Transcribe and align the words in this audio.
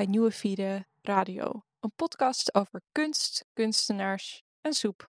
Bij 0.00 0.08
Nieuwe 0.08 0.30
Vide 0.30 0.86
Radio, 1.00 1.64
een 1.80 1.92
podcast 1.96 2.54
over 2.54 2.82
kunst, 2.92 3.46
kunstenaars 3.52 4.42
en 4.60 4.72
soep. 4.72 5.10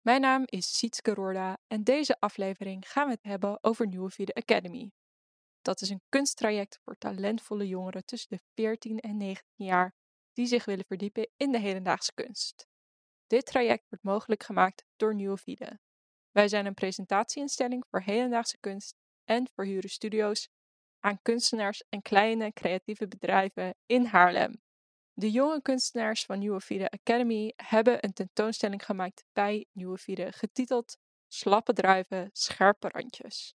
Mijn 0.00 0.20
naam 0.20 0.42
is 0.46 0.78
Sietske 0.78 1.14
Roorda 1.14 1.58
en 1.66 1.84
deze 1.84 2.20
aflevering 2.20 2.88
gaan 2.88 3.06
we 3.06 3.12
het 3.12 3.22
hebben 3.22 3.64
over 3.64 3.86
Nieuwe 3.86 4.10
Vide 4.10 4.34
Academy. 4.34 4.92
Dat 5.62 5.80
is 5.80 5.90
een 5.90 6.02
kunsttraject 6.08 6.78
voor 6.84 6.98
talentvolle 6.98 7.68
jongeren 7.68 8.04
tussen 8.04 8.28
de 8.36 8.42
14 8.54 8.98
en 8.98 9.16
19 9.16 9.66
jaar 9.66 9.94
die 10.32 10.46
zich 10.46 10.64
willen 10.64 10.84
verdiepen 10.84 11.28
in 11.36 11.52
de 11.52 11.58
hedendaagse 11.58 12.12
kunst. 12.14 12.66
Dit 13.26 13.46
traject 13.46 13.88
wordt 13.88 14.04
mogelijk 14.04 14.42
gemaakt 14.42 14.84
door 14.96 15.14
Nieuwe 15.14 15.36
Vide. 15.36 15.78
Wij 16.30 16.48
zijn 16.48 16.66
een 16.66 16.74
presentatieinstelling 16.74 17.84
voor 17.90 18.00
hedendaagse 18.00 18.58
kunst 18.60 18.94
en 19.24 19.48
verhuren 19.54 19.90
studio's 19.90 20.48
aan 21.00 21.22
kunstenaars 21.22 21.82
en 21.88 22.02
kleine 22.02 22.52
creatieve 22.52 23.08
bedrijven 23.08 23.74
in 23.86 24.04
Haarlem. 24.04 24.62
De 25.12 25.30
jonge 25.30 25.62
kunstenaars 25.62 26.24
van 26.24 26.38
Nieuwe 26.38 26.60
Vide 26.60 26.90
Academy 26.90 27.52
hebben 27.56 28.04
een 28.04 28.12
tentoonstelling 28.12 28.84
gemaakt 28.84 29.24
bij 29.32 29.66
Nieuwe 29.72 29.98
Vide 29.98 30.32
getiteld 30.32 30.96
Slappe 31.32 31.72
druiven, 31.72 32.30
scherpe 32.32 32.88
randjes. 32.88 33.54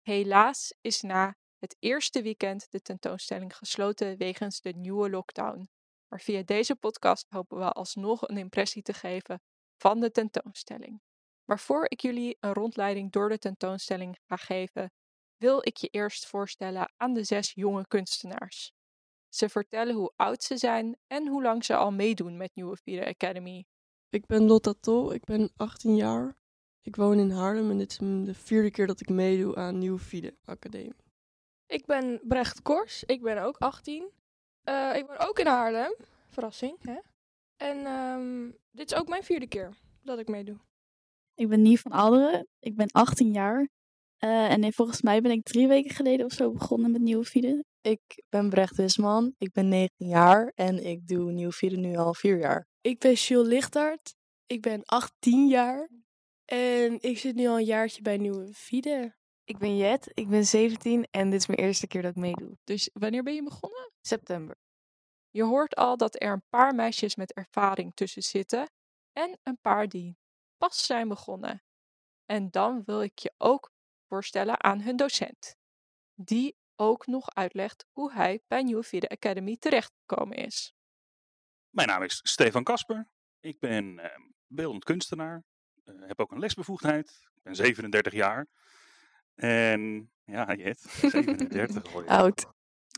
Helaas 0.00 0.74
is 0.80 1.00
na 1.00 1.36
het 1.58 1.76
eerste 1.78 2.22
weekend 2.22 2.66
de 2.70 2.80
tentoonstelling 2.80 3.56
gesloten 3.56 4.16
wegens 4.16 4.60
de 4.60 4.72
nieuwe 4.72 5.10
lockdown. 5.10 5.68
Maar 6.08 6.20
via 6.20 6.42
deze 6.42 6.76
podcast 6.76 7.26
hopen 7.28 7.58
we 7.58 7.72
alsnog 7.72 8.28
een 8.28 8.38
impressie 8.38 8.82
te 8.82 8.92
geven 8.92 9.42
van 9.76 10.00
de 10.00 10.10
tentoonstelling. 10.10 11.00
Maar 11.44 11.58
voor 11.58 11.84
ik 11.88 12.00
jullie 12.00 12.36
een 12.40 12.52
rondleiding 12.52 13.12
door 13.12 13.28
de 13.28 13.38
tentoonstelling 13.38 14.18
ga 14.26 14.36
geven, 14.36 14.92
wil 15.42 15.66
ik 15.66 15.76
je 15.76 15.88
eerst 15.88 16.26
voorstellen 16.26 16.92
aan 16.96 17.12
de 17.14 17.24
zes 17.24 17.52
jonge 17.54 17.86
kunstenaars. 17.86 18.72
Ze 19.28 19.48
vertellen 19.48 19.94
hoe 19.94 20.12
oud 20.16 20.42
ze 20.42 20.56
zijn 20.56 20.96
en 21.06 21.26
hoe 21.28 21.42
lang 21.42 21.64
ze 21.64 21.76
al 21.76 21.92
meedoen 21.92 22.36
met 22.36 22.50
Nieuwe 22.54 22.76
Vierde 22.76 23.06
Academy. 23.06 23.64
Ik 24.08 24.26
ben 24.26 24.42
Lotta 24.42 24.74
Tol, 24.80 25.12
ik 25.12 25.24
ben 25.24 25.50
18 25.56 25.96
jaar. 25.96 26.36
Ik 26.80 26.96
woon 26.96 27.18
in 27.18 27.30
Haarlem 27.30 27.70
en 27.70 27.78
dit 27.78 27.90
is 27.90 27.98
de 27.98 28.34
vierde 28.34 28.70
keer 28.70 28.86
dat 28.86 29.00
ik 29.00 29.08
meedoe 29.08 29.56
aan 29.56 29.78
Nieuwe 29.78 29.98
Fide 29.98 30.36
Academie. 30.44 30.94
Ik 31.66 31.86
ben 31.86 32.20
Brecht 32.22 32.62
Kors, 32.62 33.04
ik 33.04 33.22
ben 33.22 33.42
ook 33.42 33.56
18. 33.56 34.10
Uh, 34.64 34.96
ik 34.96 35.06
woon 35.06 35.18
ook 35.18 35.38
in 35.38 35.46
Haarlem, 35.46 35.94
verrassing 36.28 36.76
hè. 36.82 36.98
En 37.56 37.86
um, 37.86 38.56
dit 38.70 38.92
is 38.92 38.98
ook 38.98 39.08
mijn 39.08 39.22
vierde 39.22 39.48
keer 39.48 39.76
dat 40.02 40.18
ik 40.18 40.28
meedoe. 40.28 40.56
Ik 41.34 41.48
ben 41.48 41.62
Nie 41.62 41.80
van 41.80 41.92
Alderen, 41.92 42.48
ik 42.58 42.76
ben 42.76 42.90
18 42.90 43.32
jaar. 43.32 43.68
Uh, 44.24 44.52
en 44.52 44.72
volgens 44.72 45.02
mij 45.02 45.20
ben 45.20 45.30
ik 45.30 45.42
drie 45.42 45.68
weken 45.68 45.90
geleden 45.90 46.26
of 46.26 46.32
zo 46.32 46.52
begonnen 46.52 46.90
met 46.90 47.00
Nieuwe 47.00 47.24
Fide. 47.24 47.64
Ik 47.80 48.00
ben 48.28 48.50
Brecht 48.50 48.76
Wisman, 48.76 49.34
ik 49.38 49.52
ben 49.52 49.68
19 49.68 50.08
jaar 50.08 50.52
en 50.54 50.84
ik 50.84 51.08
doe 51.08 51.32
Nieuwe 51.32 51.52
Fide 51.52 51.76
nu 51.76 51.96
al 51.96 52.14
vier 52.14 52.38
jaar. 52.38 52.66
Ik 52.80 52.98
ben 52.98 53.12
Jules 53.12 53.48
Lichtart, 53.48 54.14
ik 54.46 54.60
ben 54.60 54.84
18 54.84 55.48
jaar 55.48 55.88
en 56.44 57.00
ik 57.00 57.18
zit 57.18 57.34
nu 57.34 57.46
al 57.46 57.58
een 57.58 57.64
jaartje 57.64 58.02
bij 58.02 58.16
Nieuwe 58.16 58.52
Fide. 58.54 59.16
Ik 59.44 59.58
ben 59.58 59.76
Jet, 59.76 60.10
ik 60.14 60.28
ben 60.28 60.44
17 60.44 61.06
en 61.10 61.30
dit 61.30 61.40
is 61.40 61.46
mijn 61.46 61.58
eerste 61.58 61.86
keer 61.86 62.02
dat 62.02 62.10
ik 62.10 62.16
meedoe. 62.16 62.56
Dus 62.64 62.90
wanneer 62.92 63.22
ben 63.22 63.34
je 63.34 63.42
begonnen? 63.42 63.92
September. 64.00 64.56
Je 65.30 65.42
hoort 65.42 65.74
al 65.76 65.96
dat 65.96 66.22
er 66.22 66.32
een 66.32 66.44
paar 66.48 66.74
meisjes 66.74 67.16
met 67.16 67.32
ervaring 67.32 67.94
tussen 67.94 68.22
zitten 68.22 68.70
en 69.12 69.38
een 69.42 69.58
paar 69.60 69.88
die 69.88 70.16
pas 70.56 70.86
zijn 70.86 71.08
begonnen. 71.08 71.62
En 72.24 72.50
dan 72.50 72.82
wil 72.84 73.02
ik 73.02 73.18
je 73.18 73.32
ook 73.38 73.71
voorstellen 74.12 74.62
aan 74.62 74.80
hun 74.80 74.96
docent, 74.96 75.56
die 76.14 76.56
ook 76.76 77.06
nog 77.06 77.34
uitlegt 77.34 77.86
hoe 77.90 78.12
hij 78.12 78.40
bij 78.46 78.62
Nieuwe 78.62 78.82
Vierde 78.82 79.08
Academy 79.08 79.56
terechtgekomen 79.56 80.36
is. 80.36 80.74
Mijn 81.68 81.88
naam 81.88 82.02
is 82.02 82.20
Stefan 82.22 82.64
Kasper. 82.64 83.08
Ik 83.40 83.58
ben 83.58 83.98
uh, 83.98 84.04
beeldend 84.46 84.84
kunstenaar. 84.84 85.44
Uh, 85.84 86.06
heb 86.06 86.20
ook 86.20 86.30
een 86.30 86.38
lesbevoegdheid. 86.38 87.08
Ik 87.34 87.42
ben 87.42 87.56
37 87.56 88.12
jaar. 88.12 88.46
En 89.34 90.12
ja, 90.24 90.54
Jet, 90.54 90.80
37 90.80 91.92
hoor 91.92 92.02
je. 92.02 92.08
Oud. 92.20 92.46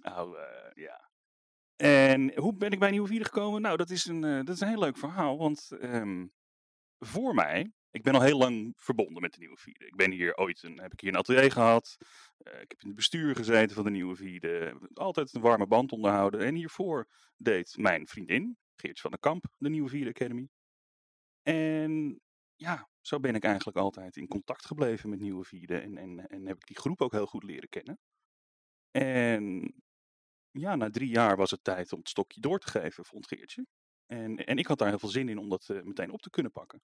Oud, 0.03 0.35
uh, 0.35 0.85
ja. 0.85 1.11
En 1.77 2.39
hoe 2.39 2.55
ben 2.55 2.71
ik 2.71 2.79
bij 2.79 2.91
Nieuwe 2.91 3.09
Vierde 3.09 3.25
gekomen? 3.25 3.63
Nou, 3.63 3.77
dat 3.77 3.91
is 3.91 4.05
een, 4.05 4.21
dat 4.21 4.55
is 4.55 4.61
een 4.61 4.69
heel 4.69 4.79
leuk 4.79 4.97
verhaal. 4.97 5.39
Want 5.39 5.71
um, 5.81 6.33
voor 6.99 7.35
mij 7.35 7.73
ik 7.95 8.03
ben 8.03 8.15
al 8.15 8.23
heel 8.23 8.39
lang 8.39 8.73
verbonden 8.77 9.23
met 9.23 9.33
de 9.33 9.39
Nieuwe 9.39 9.57
Vierde. 9.57 9.87
Ik 9.87 9.97
ben 9.97 10.11
hier 10.11 10.37
ooit 10.37 10.63
een, 10.63 10.81
heb 10.81 10.93
ik 10.93 11.01
hier 11.01 11.11
een 11.11 11.19
atelier 11.19 11.53
gehad. 11.53 11.97
Uh, 12.39 12.61
ik 12.61 12.71
heb 12.71 12.81
in 12.81 12.87
het 12.87 12.97
bestuur 12.97 13.37
gezeten 13.37 13.75
van 13.75 13.85
de 13.85 13.91
Nieuwe 13.91 14.17
Vierde. 14.17 14.79
Altijd 14.95 15.35
een 15.35 15.41
warme 15.41 15.67
band 15.67 15.93
onderhouden. 15.93 16.41
En 16.41 16.55
hiervoor 16.55 17.09
deed 17.37 17.77
mijn 17.77 18.07
vriendin, 18.07 18.57
Geertje 18.77 19.03
van 19.03 19.11
den 19.11 19.21
Kamp, 19.21 19.45
de 19.59 19.69
Nieuwe 19.69 19.89
Vierde 19.89 20.11
Academy. 20.11 20.49
En 21.43 22.21
ja, 22.55 22.89
zo 23.01 23.21
ben 23.21 23.35
ik 23.35 23.45
eigenlijk 23.45 23.77
altijd 23.77 24.17
in 24.17 24.29
contact 24.29 24.67
gebleven 24.67 25.11
met 25.11 25.21
Nieuwe 25.21 25.45
Vierde. 25.45 25.79
En, 25.79 25.97
en, 25.97 26.27
en 26.27 26.47
heb 26.47 26.57
ik 26.57 26.67
die 26.67 26.79
groep 26.79 27.01
ook 27.01 27.13
heel 27.13 27.27
goed 27.27 27.45
leren 27.45 27.69
kennen. 27.69 27.99
En 28.91 29.75
ja, 30.51 30.77
na 30.77 30.91
drie 30.91 31.09
jaar 31.09 31.37
was 31.37 31.51
het 31.51 31.65
tijd 31.65 31.93
om 31.93 31.99
het 31.99 32.09
stokje 32.09 32.41
door 32.41 32.59
te 32.59 32.69
geven, 32.69 33.05
vond 33.05 33.27
Geertje. 33.27 33.67
En, 34.07 34.37
en 34.37 34.59
ik 34.59 34.67
had 34.67 34.79
daar 34.79 34.89
heel 34.89 34.99
veel 34.99 35.09
zin 35.09 35.29
in 35.29 35.39
om 35.39 35.49
dat 35.49 35.69
uh, 35.69 35.83
meteen 35.83 36.11
op 36.11 36.23
te 36.23 36.31
kunnen 36.31 36.53
pakken. 36.53 36.83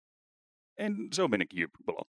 En 0.80 1.06
zo 1.10 1.28
ben 1.28 1.40
ik 1.40 1.50
hier 1.50 1.70
beland. 1.78 2.06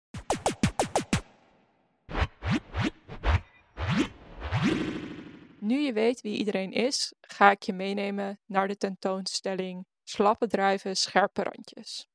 Nu 5.59 5.79
je 5.79 5.93
weet 5.93 6.21
wie 6.21 6.37
iedereen 6.37 6.73
is, 6.73 7.15
ga 7.21 7.51
ik 7.51 7.63
je 7.63 7.73
meenemen 7.73 8.41
naar 8.47 8.69
de 8.69 8.77
tentoonstelling 8.77 9.87
Slappe 10.03 10.47
druiven, 10.47 10.97
scherpe 10.97 11.43
randjes. 11.43 12.07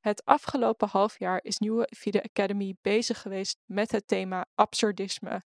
Het 0.00 0.24
afgelopen 0.24 0.88
half 0.88 1.18
jaar 1.18 1.40
is 1.42 1.58
Nieuwe 1.58 1.88
Vide 1.90 2.22
Academy 2.22 2.76
bezig 2.80 3.20
geweest 3.20 3.60
met 3.64 3.92
het 3.92 4.08
thema 4.08 4.46
absurdisme 4.54 5.42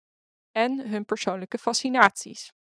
en 0.51 0.89
hun 0.89 1.05
persoonlijke 1.05 1.59
fascinaties. 1.59 2.53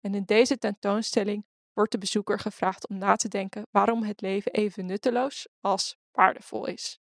En 0.00 0.14
in 0.14 0.24
deze 0.24 0.58
tentoonstelling 0.58 1.46
wordt 1.72 1.92
de 1.92 1.98
bezoeker 1.98 2.38
gevraagd 2.38 2.88
om 2.88 2.98
na 2.98 3.16
te 3.16 3.28
denken 3.28 3.66
waarom 3.70 4.02
het 4.02 4.20
leven 4.20 4.52
even 4.52 4.86
nutteloos 4.86 5.48
als 5.60 5.96
waardevol 6.10 6.66
is. 6.66 7.00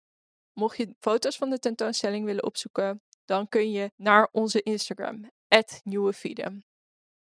Mocht 0.53 0.77
je 0.77 0.95
foto's 0.99 1.37
van 1.37 1.49
de 1.49 1.59
tentoonstelling 1.59 2.25
willen 2.25 2.43
opzoeken, 2.43 3.01
dan 3.25 3.47
kun 3.47 3.71
je 3.71 3.91
naar 3.95 4.29
onze 4.31 4.61
Instagram, 4.61 5.31
nieuwefeeden. 5.83 6.65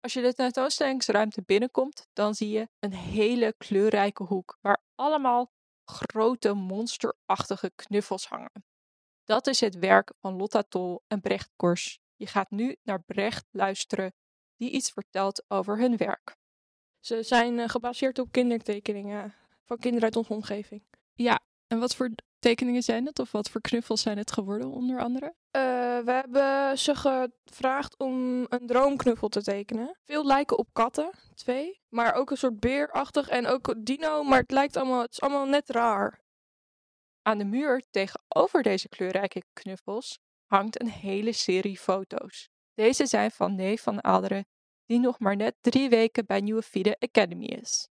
Als 0.00 0.12
je 0.12 0.22
de 0.22 0.34
tentoonstellingsruimte 0.34 1.42
binnenkomt, 1.42 2.08
dan 2.12 2.34
zie 2.34 2.48
je 2.48 2.68
een 2.78 2.94
hele 2.94 3.54
kleurrijke 3.58 4.22
hoek 4.22 4.58
waar 4.60 4.82
allemaal 4.94 5.52
grote 5.84 6.52
monsterachtige 6.52 7.72
knuffels 7.74 8.26
hangen. 8.26 8.64
Dat 9.24 9.46
is 9.46 9.60
het 9.60 9.78
werk 9.78 10.12
van 10.20 10.36
Lotta 10.36 10.62
Tol 10.62 11.02
en 11.06 11.20
Brecht 11.20 11.50
Kors. 11.56 12.00
Je 12.16 12.26
gaat 12.26 12.50
nu 12.50 12.76
naar 12.82 13.02
Brecht 13.02 13.46
luisteren, 13.50 14.14
die 14.56 14.70
iets 14.70 14.90
vertelt 14.90 15.44
over 15.48 15.78
hun 15.78 15.96
werk. 15.96 16.36
Ze 17.00 17.22
zijn 17.22 17.58
uh, 17.58 17.68
gebaseerd 17.68 18.18
op 18.18 18.32
kindertekeningen 18.32 19.34
van 19.64 19.78
kinderen 19.78 20.04
uit 20.04 20.16
onze 20.16 20.32
omgeving. 20.32 20.84
Ja, 21.14 21.40
en 21.66 21.78
wat 21.78 21.94
voor 21.94 22.10
tekeningen 22.42 22.82
zijn 22.82 23.06
het? 23.06 23.18
Of 23.18 23.32
wat 23.32 23.50
voor 23.50 23.60
knuffels 23.60 24.02
zijn 24.02 24.18
het 24.18 24.32
geworden, 24.32 24.70
onder 24.70 25.00
andere? 25.00 25.26
Uh, 25.26 25.62
we 26.04 26.12
hebben 26.12 26.78
ze 26.78 26.94
gevraagd 26.94 27.98
om 27.98 28.46
een 28.48 28.66
droomknuffel 28.66 29.28
te 29.28 29.42
tekenen. 29.42 29.98
Veel 30.04 30.26
lijken 30.26 30.58
op 30.58 30.68
katten, 30.72 31.10
twee. 31.34 31.80
Maar 31.88 32.14
ook 32.14 32.30
een 32.30 32.36
soort 32.36 32.60
beerachtig 32.60 33.28
en 33.28 33.46
ook 33.46 33.74
dino, 33.86 34.22
maar 34.22 34.40
het 34.40 34.50
lijkt 34.50 34.76
allemaal, 34.76 35.00
het 35.00 35.12
is 35.12 35.20
allemaal 35.20 35.46
net 35.46 35.70
raar. 35.70 36.20
Aan 37.22 37.38
de 37.38 37.44
muur 37.44 37.82
tegenover 37.90 38.62
deze 38.62 38.88
kleurrijke 38.88 39.42
knuffels 39.52 40.18
hangt 40.46 40.80
een 40.80 40.90
hele 40.90 41.32
serie 41.32 41.78
foto's. 41.78 42.48
Deze 42.74 43.06
zijn 43.06 43.30
van 43.30 43.54
neef 43.54 43.82
van 43.82 44.04
Aderen, 44.04 44.46
die 44.86 44.98
nog 44.98 45.18
maar 45.18 45.36
net 45.36 45.54
drie 45.60 45.88
weken 45.88 46.26
bij 46.26 46.40
Nieuwe 46.40 46.62
Fide 46.62 46.96
Academy 46.98 47.44
is. 47.44 47.88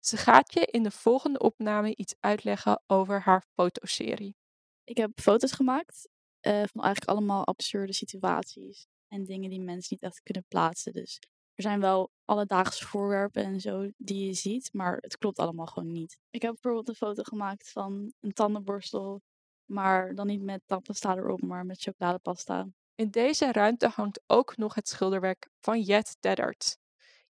Ze 0.00 0.16
gaat 0.16 0.52
je 0.54 0.66
in 0.66 0.82
de 0.82 0.90
volgende 0.90 1.38
opname 1.38 1.96
iets 1.96 2.14
uitleggen 2.20 2.82
over 2.86 3.20
haar 3.20 3.44
fotoserie. 3.54 4.36
Ik 4.84 4.96
heb 4.96 5.20
foto's 5.20 5.52
gemaakt 5.52 6.08
uh, 6.42 6.52
van 6.52 6.82
eigenlijk 6.82 7.04
allemaal 7.04 7.46
absurde 7.46 7.92
situaties 7.92 8.86
en 9.08 9.24
dingen 9.24 9.50
die 9.50 9.60
mensen 9.60 9.88
niet 9.90 10.02
echt 10.02 10.22
kunnen 10.22 10.44
plaatsen. 10.48 10.92
Dus 10.92 11.18
er 11.54 11.62
zijn 11.62 11.80
wel 11.80 12.10
alledaagse 12.24 12.86
voorwerpen 12.86 13.44
en 13.44 13.60
zo 13.60 13.90
die 13.96 14.26
je 14.26 14.32
ziet, 14.34 14.72
maar 14.72 14.96
het 15.00 15.18
klopt 15.18 15.38
allemaal 15.38 15.66
gewoon 15.66 15.92
niet. 15.92 16.18
Ik 16.30 16.42
heb 16.42 16.52
bijvoorbeeld 16.52 16.88
een 16.88 16.94
foto 16.94 17.22
gemaakt 17.22 17.70
van 17.70 18.12
een 18.20 18.32
tandenborstel, 18.32 19.22
maar 19.64 20.14
dan 20.14 20.26
niet 20.26 20.42
met 20.42 20.62
tandpasta 20.66 21.16
erop, 21.16 21.42
maar 21.42 21.66
met 21.66 21.82
chocoladepasta. 21.82 22.68
In 22.94 23.10
deze 23.10 23.52
ruimte 23.52 23.88
hangt 23.88 24.22
ook 24.26 24.56
nog 24.56 24.74
het 24.74 24.88
schilderwerk 24.88 25.48
van 25.60 25.80
Jet 25.80 26.16
Deddert. 26.20 26.78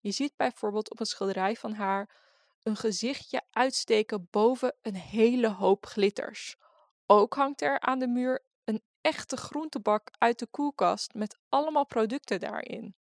Je 0.01 0.11
ziet 0.11 0.37
bijvoorbeeld 0.37 0.91
op 0.91 1.01
een 1.01 1.07
schilderij 1.07 1.57
van 1.57 1.73
haar 1.73 2.28
een 2.69 2.77
gezichtje 2.77 3.43
uitsteken 3.51 4.29
boven 4.31 4.75
een 4.83 4.97
hele 4.97 5.49
hoop 5.49 5.87
glitters. 5.87 6.57
Ook 7.07 7.35
hangt 7.35 7.63
er 7.63 7.81
aan 7.81 7.99
de 7.99 8.09
muur 8.09 8.45
een 8.65 8.83
echte 9.01 9.37
groentebak 9.37 10.11
uit 10.19 10.39
de 10.39 10.47
koelkast 10.47 11.15
met 11.15 11.39
allemaal 11.49 11.87
producten 11.87 12.41
daarin. 12.41 12.95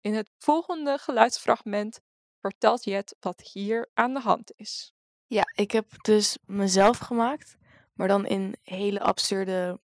In 0.00 0.14
het 0.14 0.30
volgende 0.38 0.98
geluidsfragment 0.98 2.00
vertelt 2.40 2.84
Jet 2.84 3.16
wat 3.20 3.40
hier 3.40 3.90
aan 3.94 4.14
de 4.14 4.20
hand 4.20 4.52
is. 4.56 4.92
Ja, 5.26 5.42
ik 5.54 5.70
heb 5.70 6.02
dus 6.02 6.38
mezelf 6.46 6.98
gemaakt, 6.98 7.56
maar 7.92 8.08
dan 8.08 8.26
in 8.26 8.56
hele 8.62 9.00
absurde 9.00 9.80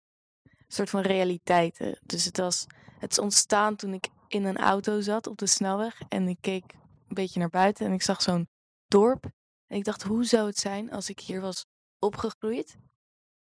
soort 0.67 0.89
van 0.89 1.01
realiteiten. 1.01 1.99
Dus 2.03 2.25
het 2.25 2.37
was, 2.37 2.65
het 2.99 3.11
is 3.11 3.19
ontstaan 3.19 3.75
toen 3.75 3.93
ik 3.93 4.07
in 4.27 4.45
een 4.45 4.57
auto 4.57 5.01
zat 5.01 5.27
op 5.27 5.37
de 5.37 5.47
snelweg 5.47 6.01
en 6.09 6.27
ik 6.27 6.37
keek 6.41 6.73
een 7.07 7.15
beetje 7.15 7.39
naar 7.39 7.49
buiten 7.49 7.85
en 7.85 7.93
ik 7.93 8.01
zag 8.01 8.21
zo'n 8.21 8.47
dorp. 8.87 9.23
En 9.67 9.77
ik 9.77 9.83
dacht, 9.83 10.03
hoe 10.03 10.23
zou 10.23 10.47
het 10.47 10.57
zijn 10.57 10.91
als 10.91 11.09
ik 11.09 11.19
hier 11.19 11.41
was 11.41 11.65
opgegroeid? 11.99 12.77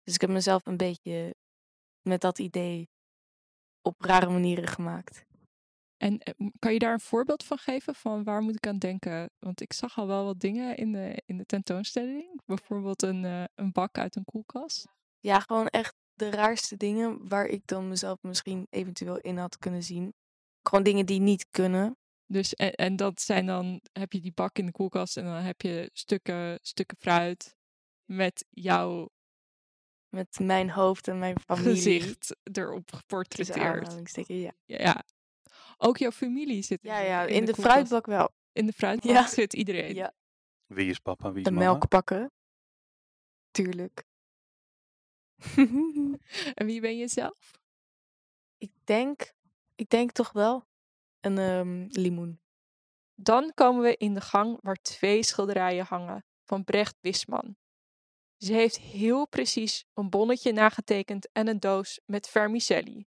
Dus 0.02 0.14
ik 0.14 0.20
heb 0.20 0.31
mezelf 0.31 0.66
een 0.66 0.76
beetje 0.76 1.34
met 2.02 2.20
dat 2.20 2.38
idee 2.38 2.88
op 3.82 4.00
rare 4.00 4.31
manieren 4.31 4.69
gemaakt. 4.69 5.25
En 5.96 6.19
eh, 6.19 6.48
kan 6.58 6.72
je 6.72 6.78
daar 6.78 6.92
een 6.92 7.00
voorbeeld 7.00 7.44
van 7.44 7.58
geven? 7.58 7.94
Van 7.94 8.25
waar 8.25 8.42
moet 8.42 8.54
ik 8.54 8.66
aan 8.66 8.78
denken? 8.78 9.31
Want 9.38 9.60
ik 9.60 9.72
zag 9.72 9.98
al 9.98 10.06
wel 10.06 10.25
wat 10.25 10.40
dingen 10.40 10.76
in 10.76 10.92
de, 10.92 11.22
in 11.26 11.37
de 11.37 11.44
tentoonstelling. 11.44 12.40
Bijvoorbeeld 12.46 13.02
een, 13.02 13.25
eh, 13.25 13.44
een 13.54 13.72
bak 13.72 13.98
uit 13.98 14.16
een 14.16 14.25
koelkast. 14.25 14.86
Ja, 15.19 15.40
gewoon 15.40 15.66
echt 15.66 15.94
de 16.14 16.31
raarste 16.31 16.76
dingen 16.76 17.28
waar 17.28 17.46
ik 17.46 17.66
dan 17.66 17.88
mezelf 17.88 18.22
misschien 18.22 18.66
eventueel 18.70 19.19
in 19.19 19.38
had 19.38 19.58
kunnen 19.58 19.82
zien. 19.82 20.14
Gewoon 20.62 20.84
dingen 20.84 21.06
die 21.06 21.20
niet 21.20 21.46
kunnen. 21.50 21.96
Dus, 22.32 22.55
en, 22.55 22.73
en 22.75 22.97
dat 22.97 23.21
zijn 23.21 23.47
dan, 23.47 23.81
heb 23.93 24.12
je 24.12 24.21
die 24.21 24.32
bak 24.32 24.59
in 24.59 24.67
de 24.67 24.73
koelkast 24.73 25.17
en 25.17 25.25
dan 25.25 25.35
heb 25.35 25.61
je 25.62 25.91
stukken, 25.93 26.59
stukken 26.62 26.97
fruit 27.00 27.56
met 28.05 28.47
jouw 28.50 29.09
Met 30.09 30.38
mijn 30.38 30.71
hoofd 30.71 31.09
en 31.09 31.19
mijn 31.19 31.41
familie. 31.41 31.75
gezicht 31.75 32.37
erop 32.53 32.93
geportretteerd. 32.93 34.27
ja. 34.29 34.53
Ja. 34.67 35.05
Ook 35.77 35.97
jouw 35.99 36.11
familie 36.11 36.62
zit 36.62 36.79
Ja, 36.82 36.99
ja, 36.99 37.23
in, 37.23 37.35
in 37.35 37.44
de 37.44 37.55
fruitbak 37.55 38.06
wel. 38.06 38.29
In 38.53 38.67
de 38.67 38.73
fruitbak 38.81 39.11
Ja. 39.12 39.27
zit 39.27 39.53
iedereen. 39.55 39.94
Ja. 39.94 40.12
Wie 40.67 40.91
is 40.91 40.99
papa, 40.99 41.29
wie 41.31 41.38
is 41.38 41.44
De 41.44 41.50
mama? 41.50 41.65
melk 41.65 41.88
pakken. 41.88 42.32
Tuurlijk. 43.50 44.05
En 46.55 46.67
wie 46.67 46.81
ben 46.81 46.97
je 46.97 47.09
zelf? 47.09 47.59
ik 48.59 48.73
denk, 48.85 49.32
ik 49.75 49.88
denk 49.91 50.12
toch 50.12 50.32
wel 50.32 50.69
een 51.20 51.38
ehm, 51.38 51.87
limoen. 51.88 52.40
Dan 53.14 53.52
komen 53.55 53.82
we 53.82 53.96
in 53.96 54.14
de 54.14 54.20
gang 54.20 54.58
waar 54.61 54.76
twee 54.82 55.22
schilderijen 55.22 55.84
hangen 55.84 56.25
van 56.44 56.64
Brecht 56.64 56.96
Wisman. 57.00 57.56
Ze 58.37 58.52
heeft 58.52 58.78
heel 58.78 59.28
precies 59.28 59.84
een 59.94 60.11
bonnetje 60.11 60.52
nagetekend 60.52 61.28
en 61.32 61.49
een 61.49 61.61
doos 61.61 62.00
met 62.05 62.28
vermicelli. 62.28 63.06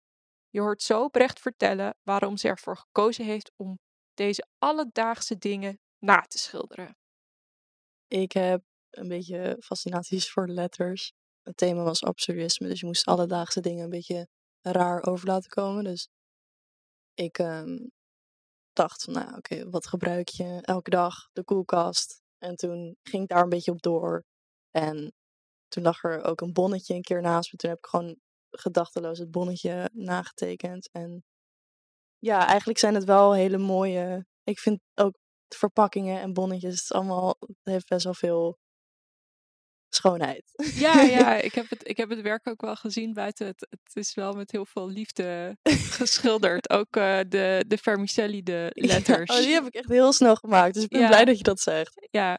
Je 0.48 0.60
hoort 0.60 0.82
zo 0.82 1.08
Brecht 1.08 1.40
vertellen 1.40 1.96
waarom 2.02 2.36
ze 2.36 2.48
ervoor 2.48 2.76
gekozen 2.76 3.24
heeft 3.24 3.52
om 3.56 3.78
deze 4.14 4.48
alledaagse 4.58 5.38
dingen 5.38 5.80
na 5.98 6.20
te 6.20 6.38
schilderen. 6.38 6.96
Ik 8.08 8.32
heb 8.32 8.62
een 8.90 9.08
beetje 9.08 9.56
fascinaties 9.60 10.30
voor 10.30 10.48
letters. 10.48 11.12
Het 11.42 11.56
thema 11.56 11.82
was 11.82 12.02
absurdisme, 12.02 12.68
dus 12.68 12.80
je 12.80 12.86
moest 12.86 13.06
alledaagse 13.06 13.60
dingen 13.60 13.84
een 13.84 13.90
beetje 13.90 14.28
raar 14.60 15.06
over 15.06 15.26
laten 15.26 15.50
komen. 15.50 15.84
Dus 15.84 16.08
ik 17.14 17.38
ehm, 17.38 17.76
dacht 18.72 19.02
van, 19.02 19.12
nou 19.12 19.36
oké, 19.36 19.70
wat 19.70 19.86
gebruik 19.86 20.28
je 20.28 20.58
elke 20.62 20.90
dag? 20.90 21.28
De 21.32 21.44
koelkast. 21.44 22.20
En 22.38 22.56
toen 22.56 22.96
ging 23.02 23.22
ik 23.22 23.28
daar 23.28 23.42
een 23.42 23.48
beetje 23.48 23.70
op 23.70 23.82
door. 23.82 24.24
En 24.70 25.12
toen 25.68 25.82
lag 25.82 26.02
er 26.04 26.24
ook 26.24 26.40
een 26.40 26.52
bonnetje 26.52 26.94
een 26.94 27.02
keer 27.02 27.20
naast 27.20 27.52
me. 27.52 27.58
Toen 27.58 27.70
heb 27.70 27.78
ik 27.78 27.86
gewoon 27.86 28.16
gedachteloos 28.50 29.18
het 29.18 29.30
bonnetje 29.30 29.90
nagetekend. 29.92 30.90
En 30.90 31.24
ja, 32.18 32.46
eigenlijk 32.46 32.78
zijn 32.78 32.94
het 32.94 33.04
wel 33.04 33.32
hele 33.32 33.58
mooie... 33.58 34.26
Ik 34.44 34.58
vind 34.58 34.80
ook 34.94 35.14
verpakkingen 35.48 36.20
en 36.20 36.32
bonnetjes, 36.32 36.80
het, 36.80 36.92
allemaal, 36.92 37.36
het 37.38 37.56
heeft 37.62 37.88
best 37.88 38.04
wel 38.04 38.14
veel 38.14 38.58
schoonheid. 39.94 40.44
Ja, 40.74 41.00
ja, 41.00 41.34
ik 41.48 41.54
heb 41.54 41.70
het, 41.70 41.88
ik 41.88 41.96
heb 41.96 42.08
het 42.10 42.20
werk 42.20 42.48
ook 42.48 42.60
wel 42.60 42.76
gezien 42.76 43.12
buiten. 43.12 43.46
Het, 43.46 43.66
het 43.70 43.96
is 43.96 44.14
wel 44.14 44.32
met 44.32 44.50
heel 44.50 44.66
veel 44.66 44.88
liefde 44.88 45.56
geschilderd. 46.00 46.70
Ook 46.70 46.96
eh, 46.96 47.18
de, 47.28 47.64
de 47.68 47.78
vermicelli, 47.78 48.42
de 48.42 48.70
letters. 48.74 49.30
Ja, 49.32 49.38
oh, 49.38 49.44
die 49.44 49.54
heb 49.54 49.66
ik 49.66 49.74
echt 49.74 49.88
heel 49.88 50.12
snel 50.12 50.34
gemaakt, 50.36 50.74
dus 50.74 50.82
ik 50.82 50.88
ben 50.88 51.00
Ja. 51.00 51.06
blij 51.08 51.24
dat 51.24 51.36
je 51.36 51.42
dat 51.42 51.60
zegt. 51.60 52.06
Ja. 52.10 52.38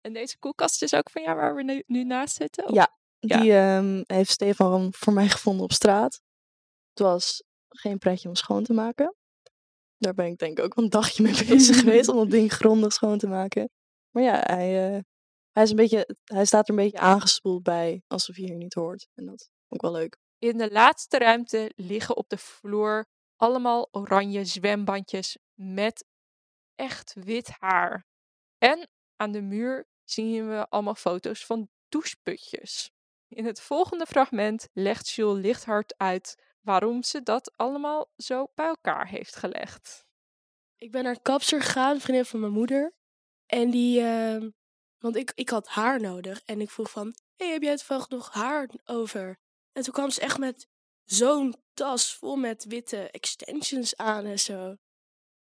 En 0.00 0.12
deze 0.12 0.38
koelkast 0.38 0.82
is 0.82 0.94
ook 0.94 1.10
van 1.10 1.22
jou 1.22 1.36
waar 1.36 1.54
we 1.54 1.62
nu, 1.62 1.82
nu 1.86 2.04
naast 2.04 2.36
zitten? 2.36 2.64
Of- 2.68 2.74
Ja, 2.74 2.96
Ja. 3.18 3.40
Die 3.40 3.52
ehm, 3.52 4.02
heeft 4.06 4.30
Stefan 4.30 4.88
voor 4.96 5.12
mij 5.12 5.28
gevonden 5.28 5.64
op 5.64 5.72
straat. 5.72 6.20
Het 6.92 6.98
was 6.98 7.42
geen 7.68 7.98
pretje 7.98 8.28
om 8.28 8.34
schoon 8.34 8.64
te 8.64 8.72
maken. 8.72 9.14
Daar 9.96 10.14
ben 10.14 10.26
ik 10.26 10.38
denk 10.38 10.58
ik 10.58 10.64
ook 10.64 10.74
wel 10.74 10.84
een 10.84 10.90
dagje 10.90 11.22
mee 11.22 11.44
bezig 11.46 11.78
geweest 11.80 12.08
om 12.08 12.16
dat 12.16 12.30
ding 12.30 12.52
grondig 12.52 12.92
schoon 12.92 13.18
te 13.18 13.26
maken. 13.26 13.70
Maar 14.10 14.22
ja, 14.22 14.40
hij, 14.44 14.94
eh, 14.94 15.00
hij, 15.52 15.62
is 15.62 15.70
een 15.70 15.76
beetje, 15.76 16.16
hij 16.24 16.44
staat 16.44 16.68
er 16.68 16.74
een 16.74 16.84
beetje 16.84 16.98
aangespoeld 16.98 17.62
bij, 17.62 18.02
alsof 18.06 18.36
je 18.36 18.42
hier 18.42 18.56
niet 18.56 18.74
hoort. 18.74 19.08
En 19.14 19.26
dat 19.26 19.50
vond 19.68 19.82
ik 19.82 19.90
wel 19.90 19.92
leuk. 19.92 20.16
In 20.38 20.58
de 20.58 20.70
laatste 20.70 21.18
ruimte 21.18 21.72
liggen 21.76 22.16
op 22.16 22.28
de 22.28 22.38
vloer 22.38 23.06
allemaal 23.36 23.88
oranje 23.90 24.44
zwembandjes 24.44 25.38
met 25.54 26.04
echt 26.74 27.14
wit 27.14 27.50
haar. 27.58 28.06
En 28.58 28.88
aan 29.16 29.32
de 29.32 29.42
muur 29.42 29.88
zien 30.04 30.48
we 30.48 30.68
allemaal 30.68 30.94
foto's 30.94 31.46
van 31.46 31.68
doucheputjes. 31.88 32.90
In 33.28 33.44
het 33.44 33.60
volgende 33.60 34.06
fragment 34.06 34.68
legt 34.72 35.10
Jules 35.10 35.42
Lichthart 35.42 35.94
uit 35.96 36.42
waarom 36.60 37.02
ze 37.02 37.22
dat 37.22 37.56
allemaal 37.56 38.10
zo 38.16 38.46
bij 38.54 38.66
elkaar 38.66 39.08
heeft 39.08 39.36
gelegd. 39.36 40.04
Ik 40.76 40.90
ben 40.90 41.02
naar 41.02 41.14
een 41.14 41.22
kapster 41.22 41.62
gegaan, 41.62 41.94
een 41.94 42.00
vriendin 42.00 42.24
van 42.24 42.40
mijn 42.40 42.52
moeder. 42.52 42.94
En 43.46 43.70
die, 43.70 44.00
ehm, 44.00 44.50
want 45.00 45.16
ik, 45.16 45.32
ik 45.34 45.48
had 45.48 45.68
haar 45.68 46.00
nodig. 46.00 46.42
En 46.44 46.60
ik 46.60 46.70
vroeg 46.70 46.90
van, 46.90 47.14
hey, 47.36 47.52
heb 47.52 47.62
jij 47.62 47.76
toevallig 47.76 48.08
nog 48.08 48.32
haar 48.32 48.70
over? 48.84 49.38
En 49.72 49.82
toen 49.82 49.92
kwam 49.92 50.10
ze 50.10 50.20
echt 50.20 50.38
met 50.38 50.68
zo'n 51.04 51.54
tas 51.74 52.14
vol 52.14 52.36
met 52.36 52.64
witte 52.64 53.10
extensions 53.10 53.96
aan 53.96 54.24
en 54.24 54.38
zo. 54.38 54.76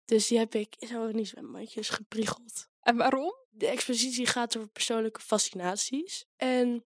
Dus 0.05 0.27
die 0.27 0.39
heb 0.39 0.55
ik 0.55 0.75
zo 0.79 1.07
in 1.07 1.17
die 1.17 1.25
zwembandjes 1.25 1.89
gepriegeld. 1.89 2.69
En 2.81 2.97
waarom? 2.97 3.35
De 3.51 3.67
expositie 3.67 4.27
gaat 4.27 4.57
over 4.57 4.69
persoonlijke 4.69 5.21
fascinaties. 5.21 6.25
En 6.37 6.85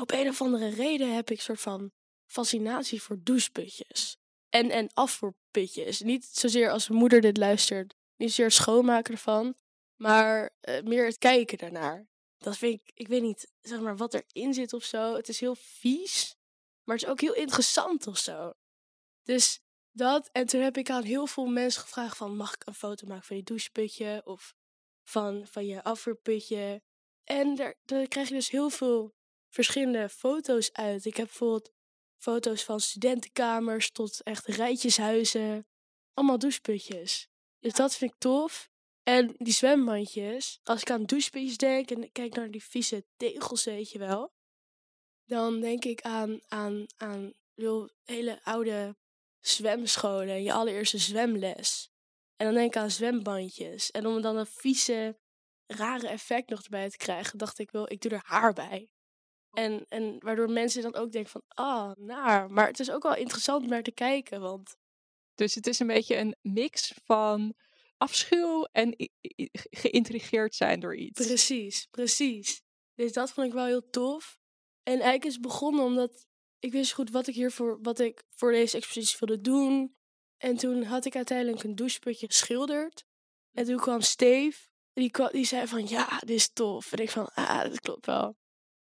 op 0.00 0.10
een 0.12 0.28
of 0.28 0.40
andere 0.40 0.68
reden 0.68 1.14
heb 1.14 1.30
ik 1.30 1.40
soort 1.40 1.60
van 1.60 1.92
fascinatie 2.26 3.02
voor 3.02 3.16
doucheputjes. 3.22 4.16
En, 4.48 4.70
en 4.70 4.88
afvoerputjes. 4.94 6.00
Niet 6.00 6.24
zozeer 6.24 6.70
als 6.70 6.88
mijn 6.88 7.00
moeder 7.00 7.20
dit 7.20 7.36
luistert, 7.36 7.94
niet 8.16 8.28
zozeer 8.28 8.44
het 8.44 8.54
schoonmaken 8.54 9.12
ervan, 9.12 9.56
maar 9.96 10.50
eh, 10.60 10.82
meer 10.82 11.04
het 11.04 11.18
kijken 11.18 11.58
daarnaar. 11.58 12.08
Dat 12.38 12.56
vind 12.56 12.80
ik, 12.80 12.90
ik 12.94 13.08
weet 13.08 13.22
niet, 13.22 13.52
zeg 13.60 13.80
maar, 13.80 13.96
wat 13.96 14.14
erin 14.14 14.54
zit 14.54 14.72
of 14.72 14.84
zo. 14.84 15.14
Het 15.14 15.28
is 15.28 15.40
heel 15.40 15.54
vies, 15.54 16.36
maar 16.84 16.94
het 16.96 17.04
is 17.04 17.10
ook 17.10 17.20
heel 17.20 17.34
interessant 17.34 18.06
of 18.06 18.18
zo. 18.18 18.52
Dus 19.22 19.60
dat, 19.92 20.28
en 20.32 20.46
toen 20.46 20.60
heb 20.60 20.76
ik 20.76 20.90
aan 20.90 21.02
heel 21.02 21.26
veel 21.26 21.46
mensen 21.46 21.82
gevraagd 21.82 22.16
van, 22.16 22.36
mag 22.36 22.54
ik 22.54 22.66
een 22.66 22.74
foto 22.74 23.06
maken 23.06 23.26
van 23.26 23.36
je 23.36 23.42
doucheputje? 23.42 24.22
Of 24.24 24.54
van, 25.08 25.46
van 25.46 25.66
je 25.66 25.82
afvoerputje. 25.82 26.82
En 27.24 27.54
daar, 27.54 27.74
daar 27.84 28.08
krijg 28.08 28.28
je 28.28 28.34
dus 28.34 28.50
heel 28.50 28.70
veel 28.70 29.14
verschillende 29.48 30.08
foto's 30.08 30.72
uit. 30.72 31.04
Ik 31.04 31.16
heb 31.16 31.26
bijvoorbeeld 31.26 31.72
foto's 32.16 32.64
van 32.64 32.80
studentenkamers 32.80 33.90
tot 33.90 34.22
echt 34.22 34.46
rijtjeshuizen. 34.46 35.66
Allemaal 36.14 36.38
doucheputjes. 36.38 37.28
Dus 37.58 37.72
dat 37.72 37.96
vind 37.96 38.12
ik 38.12 38.18
tof. 38.18 38.70
En 39.08 39.34
die 39.38 39.52
zwembandjes, 39.52 40.60
als 40.62 40.80
ik 40.80 40.90
aan 40.90 41.04
doucheputjes 41.04 41.56
denk 41.56 41.90
en 41.90 42.12
kijk 42.12 42.34
naar 42.34 42.50
die 42.50 42.64
vieze 42.64 43.04
tegels, 43.16 43.64
weet 43.64 43.90
je 43.90 43.98
wel. 43.98 44.32
Dan 45.24 45.60
denk 45.60 45.84
ik 45.84 46.00
aan, 46.00 46.40
aan, 46.48 46.86
aan 46.96 47.32
hele 48.04 48.40
oude 48.42 48.96
zwemscholen, 49.40 50.42
je 50.42 50.52
allereerste 50.52 50.98
zwemles. 50.98 51.90
En 52.36 52.46
dan 52.46 52.54
denk 52.54 52.74
ik 52.74 52.82
aan 52.82 52.90
zwembandjes. 52.90 53.90
En 53.90 54.06
om 54.06 54.20
dan 54.20 54.36
een 54.36 54.46
vieze, 54.46 55.18
rare 55.66 56.08
effect 56.08 56.50
nog 56.50 56.62
erbij 56.62 56.90
te 56.90 56.96
krijgen, 56.96 57.38
dacht 57.38 57.58
ik 57.58 57.70
wel, 57.70 57.90
ik 57.90 58.00
doe 58.00 58.10
er 58.10 58.22
haar 58.24 58.52
bij. 58.52 58.88
En, 59.50 59.86
en 59.88 60.16
waardoor 60.18 60.50
mensen 60.50 60.82
dan 60.82 60.94
ook 60.94 61.12
denken 61.12 61.30
van, 61.30 61.42
ah, 61.48 61.92
naar. 61.96 62.50
Maar 62.50 62.66
het 62.66 62.80
is 62.80 62.90
ook 62.90 63.02
wel 63.02 63.16
interessant 63.16 63.62
om 63.62 63.68
naar 63.68 63.82
te 63.82 63.92
kijken, 63.92 64.40
want 64.40 64.76
Dus 65.34 65.54
het 65.54 65.66
is 65.66 65.78
een 65.78 65.86
beetje 65.86 66.16
een 66.16 66.36
mix 66.40 66.92
van 67.04 67.54
afschuw 67.96 68.64
en 68.72 69.10
geïntrigeerd 69.70 70.54
zijn 70.54 70.80
door 70.80 70.96
iets. 70.96 71.26
precies, 71.26 71.86
precies. 71.90 72.62
Dus 72.94 73.12
dat 73.12 73.30
vond 73.30 73.46
ik 73.46 73.52
wel 73.52 73.64
heel 73.64 73.90
tof. 73.90 74.38
En 74.82 74.92
eigenlijk 74.92 75.24
is 75.24 75.32
het 75.32 75.42
begonnen 75.42 75.84
omdat 75.84 76.26
ik 76.58 76.72
wist 76.72 76.92
goed 76.92 77.10
wat 77.10 77.26
ik 77.26 77.34
hiervoor, 77.34 77.78
wat 77.82 77.98
ik 77.98 78.22
voor 78.30 78.52
deze 78.52 78.76
expositie 78.76 79.16
wilde 79.20 79.40
doen. 79.42 79.96
En 80.36 80.56
toen 80.56 80.82
had 80.82 81.04
ik 81.04 81.16
uiteindelijk 81.16 81.62
een 81.62 81.74
doucheputje 81.74 82.26
geschilderd. 82.26 83.04
En 83.52 83.64
toen 83.64 83.76
kwam 83.76 84.00
Steve, 84.00 84.68
die, 84.92 85.10
kwam, 85.10 85.28
die 85.32 85.44
zei 85.44 85.66
van, 85.66 85.88
ja, 85.88 86.18
dit 86.18 86.36
is 86.36 86.52
tof. 86.52 86.92
En 86.92 86.98
ik 86.98 87.10
van, 87.10 87.28
ah, 87.34 87.62
dat 87.62 87.80
klopt 87.80 88.06
wel. 88.06 88.36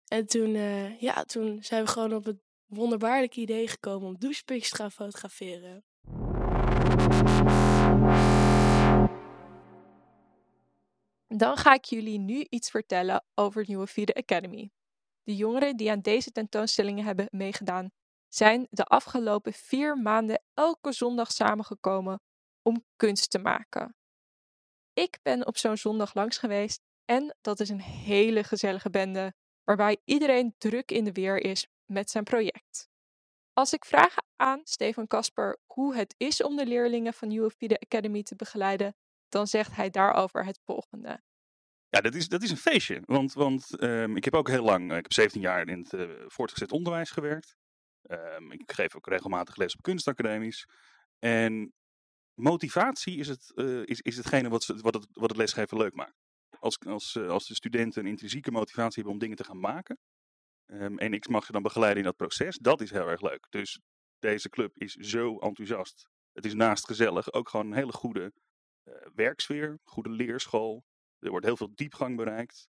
En 0.05 0.25
toen, 0.25 0.55
eh, 0.55 0.99
ja, 0.99 1.23
toen 1.23 1.63
zijn 1.63 1.83
we 1.83 1.89
gewoon 1.89 2.13
op 2.13 2.23
het 2.23 2.41
wonderbaarlijke 2.65 3.39
idee 3.39 3.67
gekomen 3.67 4.07
om 4.07 4.19
doucheputjes 4.19 4.69
te 4.69 4.75
gaan 4.75 4.91
fotograferen. 4.91 5.83
Dan 11.35 11.57
ga 11.57 11.73
ik 11.73 11.85
jullie 11.85 12.19
nu 12.19 12.45
iets 12.49 12.69
vertellen 12.69 13.25
over 13.33 13.63
Nieuwe 13.67 13.87
Vierde 13.87 14.13
Academy. 14.13 14.71
De 15.23 15.35
jongeren 15.35 15.77
die 15.77 15.91
aan 15.91 16.01
deze 16.01 16.31
tentoonstellingen 16.31 17.05
hebben 17.05 17.27
meegedaan, 17.29 17.91
zijn 18.27 18.67
de 18.69 18.83
afgelopen 18.83 19.53
vier 19.53 19.97
maanden 19.97 20.43
elke 20.53 20.91
zondag 20.91 21.31
samengekomen 21.31 22.21
om 22.61 22.85
kunst 22.95 23.29
te 23.29 23.39
maken. 23.39 23.95
Ik 24.93 25.19
ben 25.21 25.47
op 25.47 25.57
zo'n 25.57 25.77
zondag 25.77 26.13
langs 26.13 26.37
geweest 26.37 26.81
en 27.05 27.35
dat 27.41 27.59
is 27.59 27.69
een 27.69 27.81
hele 27.81 28.43
gezellige 28.43 28.89
bende, 28.89 29.33
waarbij 29.63 30.01
iedereen 30.05 30.55
druk 30.57 30.91
in 30.91 31.03
de 31.03 31.11
weer 31.11 31.37
is 31.37 31.67
met 31.85 32.09
zijn 32.09 32.23
project. 32.23 32.89
Als 33.53 33.73
ik 33.73 33.85
vraag 33.85 34.15
aan 34.35 34.61
Stefan 34.63 35.07
Kasper 35.07 35.57
hoe 35.65 35.95
het 35.95 36.13
is 36.17 36.43
om 36.43 36.55
de 36.55 36.65
leerlingen 36.65 37.13
van 37.13 37.27
Nieuwe 37.27 37.79
Academy 37.79 38.23
te 38.23 38.35
begeleiden, 38.35 38.95
dan 39.31 39.47
zegt 39.47 39.75
hij 39.75 39.89
daarover 39.89 40.45
het 40.45 40.59
volgende. 40.65 41.21
Ja, 41.89 42.01
dat 42.01 42.15
is, 42.15 42.27
dat 42.27 42.41
is 42.43 42.51
een 42.51 42.57
feestje. 42.57 43.01
Want, 43.05 43.33
want 43.33 43.77
ehm, 43.79 44.15
ik 44.15 44.23
heb 44.25 44.33
ook 44.35 44.47
heel 44.47 44.63
lang, 44.63 44.89
ik 44.91 45.03
heb 45.03 45.13
17 45.13 45.41
jaar 45.41 45.67
in 45.67 45.79
het 45.79 45.93
eh, 45.93 46.09
voortgezet 46.27 46.71
onderwijs 46.71 47.11
gewerkt. 47.11 47.55
Ehm, 48.01 48.51
ik 48.51 48.71
geef 48.71 48.95
ook 48.95 49.07
regelmatig 49.07 49.55
les 49.55 49.75
op 49.75 49.81
kunstacademies. 49.81 50.65
En 51.19 51.73
motivatie 52.33 53.17
is, 53.17 53.27
het, 53.27 53.51
eh, 53.55 53.81
is, 53.85 54.01
is 54.01 54.17
hetgene 54.17 54.49
wat, 54.49 54.63
ze- 54.63 54.75
wat, 54.81 54.93
het, 54.93 55.07
wat 55.11 55.29
het 55.29 55.37
lesgeven 55.37 55.77
leuk 55.77 55.93
maakt. 55.95 56.15
Als, 56.59 56.79
als, 56.79 57.15
eh, 57.15 57.27
als 57.27 57.47
de 57.47 57.55
studenten 57.55 58.03
een 58.03 58.09
intrinsieke 58.09 58.51
motivatie 58.51 58.95
hebben 58.95 59.13
om 59.13 59.19
dingen 59.19 59.37
te 59.37 59.43
gaan 59.43 59.59
maken. 59.59 59.97
ehm, 60.65 60.97
en 60.97 61.13
ik 61.13 61.27
mag 61.27 61.45
ze 61.45 61.51
dan 61.51 61.61
begeleiden 61.61 61.99
in 61.99 62.03
dat 62.03 62.15
proces, 62.15 62.57
dat 62.57 62.81
is 62.81 62.91
heel 62.91 63.07
erg 63.07 63.21
leuk. 63.21 63.47
Dus 63.49 63.79
deze 64.19 64.49
club 64.49 64.77
is 64.77 64.93
zo 64.93 65.37
enthousiast. 65.39 66.09
Het 66.33 66.45
is 66.45 66.53
naast 66.53 66.85
gezellig 66.85 67.33
ook 67.33 67.49
gewoon 67.49 67.65
een 67.65 67.73
hele 67.77 67.91
goede 67.91 68.23
eh, 68.23 68.31
werksfeer, 69.13 69.79
goede 69.83 70.09
leerschool. 70.09 70.83
Er 71.19 71.29
wordt 71.29 71.45
heel 71.45 71.57
veel 71.57 71.75
diepgang 71.75 72.17
bereikt. 72.17 72.69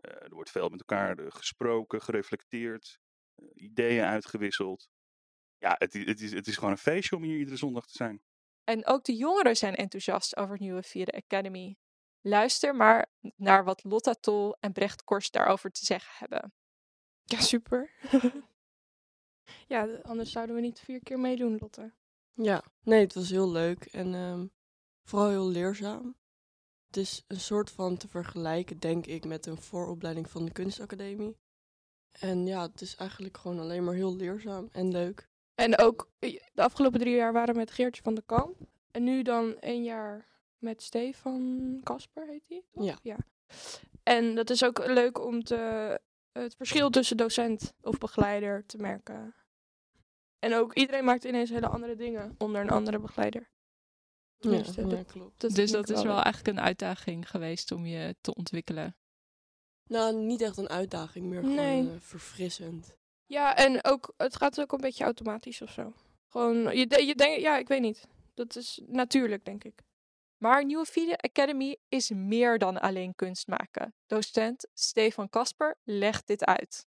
Eh, 0.00 0.22
er 0.22 0.34
wordt 0.34 0.50
veel 0.50 0.68
met 0.68 0.80
elkaar 0.80 1.18
eh, 1.18 1.26
gesproken, 1.28 2.02
gereflecteerd, 2.02 2.98
eh, 3.34 3.46
ideeën 3.54 4.04
uitgewisseld. 4.04 4.88
Ja, 5.58 5.74
het, 5.78 5.92
het, 5.92 6.20
is, 6.20 6.32
het 6.32 6.46
is 6.46 6.54
gewoon 6.54 6.70
een 6.70 6.78
feestje 6.78 7.16
om 7.16 7.22
hier 7.22 7.38
iedere 7.38 7.56
zondag 7.56 7.86
te 7.86 7.96
zijn. 7.96 8.22
En 8.64 8.86
ook 8.86 9.04
de 9.04 9.16
jongeren 9.16 9.56
zijn 9.56 9.74
enthousiast 9.74 10.36
over 10.36 10.58
Nieuwe 10.58 10.82
Vierde 10.82 11.12
Academy. 11.12 11.76
Luister 12.20 12.76
maar 12.76 13.06
naar 13.36 13.64
wat 13.64 13.84
Lotta 13.84 14.14
Tol 14.14 14.56
en 14.60 14.72
Brecht 14.72 15.04
Kors 15.04 15.30
daarover 15.30 15.70
te 15.70 15.84
zeggen 15.84 16.12
hebben. 16.16 16.52
Ja, 17.24 17.40
super. 17.40 17.90
ja, 19.66 20.00
anders 20.02 20.32
zouden 20.32 20.54
we 20.54 20.60
niet 20.60 20.80
vier 20.80 21.02
keer 21.02 21.18
meedoen, 21.18 21.56
Lotte. 21.58 21.94
Ja, 22.32 22.64
nee, 22.82 23.00
het 23.00 23.14
was 23.14 23.30
heel 23.30 23.50
leuk 23.50 23.84
en 23.84 24.14
ehm, 24.14 24.46
vooral 25.08 25.28
heel 25.28 25.48
leerzaam. 25.48 26.16
Het 26.86 26.96
is 26.96 27.24
een 27.26 27.40
soort 27.40 27.70
van 27.70 27.96
te 27.96 28.08
vergelijken, 28.08 28.78
denk 28.78 29.06
ik, 29.06 29.24
met 29.24 29.46
een 29.46 29.62
vooropleiding 29.62 30.30
van 30.30 30.44
de 30.44 30.52
kunstacademie. 30.52 31.36
En 32.10 32.46
ja, 32.46 32.62
het 32.62 32.80
is 32.80 32.96
eigenlijk 32.96 33.36
gewoon 33.36 33.58
alleen 33.58 33.84
maar 33.84 33.94
heel 33.94 34.16
leerzaam 34.16 34.68
en 34.72 34.90
leuk. 34.90 35.28
En 35.54 35.78
ook 35.78 36.10
eh, 36.18 36.40
de 36.52 36.62
afgelopen 36.62 37.00
drie 37.00 37.14
jaar 37.14 37.32
waren 37.32 37.54
we 37.54 37.60
met 37.60 37.70
Geertje 37.70 38.02
van 38.02 38.14
der 38.14 38.24
Kamp. 38.26 38.56
En 38.90 39.04
nu 39.04 39.22
dan 39.22 39.58
één 39.58 39.82
jaar 39.82 40.26
met 40.58 40.82
Stefan 40.82 41.80
Kasper, 41.82 42.26
heet 42.26 42.44
hij? 42.48 42.62
toch? 42.72 42.98
Ja. 43.02 43.16
En 44.02 44.34
dat 44.34 44.50
is 44.50 44.64
ook 44.64 44.86
leuk 44.86 45.24
om 45.24 45.42
te, 45.44 46.00
het 46.32 46.54
verschil 46.54 46.90
tussen 46.90 47.16
docent 47.16 47.72
of 47.80 47.98
begeleider 47.98 48.66
te 48.66 48.76
merken. 48.76 49.34
En 50.38 50.54
ook 50.54 50.74
iedereen 50.74 51.04
maakt 51.04 51.24
ineens 51.24 51.50
hele 51.50 51.68
andere 51.68 51.96
dingen 51.96 52.34
onder 52.38 52.60
een 52.60 52.70
andere 52.70 52.98
begeleider. 52.98 53.50
Ja, 54.38 54.50
dat- 54.50 55.06
klopt. 55.06 55.40
dat 55.40 55.50
dus 55.54 55.70
dat 55.70 55.90
is 55.90 56.02
wel 56.02 56.22
eigenlijk 56.22 56.58
een 56.58 56.64
uitdaging 56.64 57.30
geweest 57.30 57.72
om 57.72 57.86
je 57.86 58.16
te 58.20 58.34
ontwikkelen. 58.34 58.96
Nou, 59.84 60.16
niet 60.16 60.40
echt 60.40 60.56
een 60.56 60.68
uitdaging, 60.68 61.26
meer 61.26 61.40
gewoon 61.40 61.54
Nee. 61.54 61.90
eh, 61.90 62.00
verfrissend. 62.00 62.96
Ja, 63.26 63.56
en 63.56 63.84
ook, 63.84 64.14
het 64.16 64.36
gaat 64.36 64.60
ook 64.60 64.72
een 64.72 64.80
beetje 64.80 65.04
automatisch 65.04 65.62
of 65.62 65.70
zo. 65.72 65.92
Gewoon, 66.28 66.76
je, 66.76 66.86
de- 66.86 67.04
je 67.04 67.14
denkt, 67.14 67.40
ja, 67.40 67.58
ik 67.58 67.68
weet 67.68 67.80
niet. 67.80 68.06
Dat 68.34 68.56
is 68.56 68.80
natuurlijk, 68.86 69.44
denk 69.44 69.64
ik. 69.64 69.82
Maar 70.36 70.64
Nieuwe 70.64 70.84
Vierde 70.84 71.16
Academy 71.18 71.76
is 71.88 72.10
meer 72.10 72.58
dan 72.58 72.80
alleen 72.80 73.14
kunst 73.14 73.46
maken. 73.46 73.94
Docent 74.06 74.66
Stefan 74.74 75.28
Kasper 75.28 75.76
legt 75.84 76.26
dit 76.26 76.44
uit. 76.44 76.86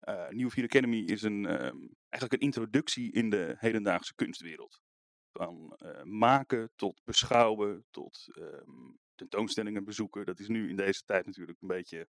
Eh 0.00 0.28
Nieuwe 0.28 0.50
Vier 0.52 0.64
Academy 0.64 0.98
is 0.98 1.22
een, 1.22 1.46
ehm, 1.46 1.76
eigenlijk 2.08 2.32
een 2.32 2.38
introductie 2.48 3.12
in 3.12 3.30
de 3.30 3.54
hedendaagse 3.58 4.14
kunstwereld. 4.14 4.80
Van 5.36 5.74
eh, 5.76 6.02
maken 6.02 6.70
tot 6.76 7.00
beschouwen, 7.04 7.84
tot 7.90 8.26
ehm, 8.32 8.90
tentoonstellingen 9.14 9.84
bezoeken. 9.84 10.26
Dat 10.26 10.38
is 10.38 10.48
nu 10.48 10.68
in 10.68 10.76
deze 10.76 11.04
tijd 11.04 11.26
natuurlijk 11.26 11.60
een 11.60 11.68
beetje 11.68 12.08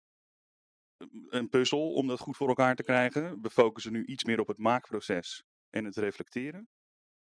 een- 0.97 1.25
een 1.29 1.49
puzzel 1.49 1.93
om 1.93 2.07
dat 2.07 2.19
goed 2.19 2.37
voor 2.37 2.47
elkaar 2.47 2.75
te 2.75 2.83
krijgen. 2.83 3.41
We 3.41 3.49
focussen 3.49 3.91
nu 3.91 4.05
iets 4.05 4.23
meer 4.23 4.39
op 4.39 4.47
het 4.47 4.57
maakproces 4.57 5.43
en 5.69 5.85
het 5.85 5.95
reflecteren. 5.95 6.67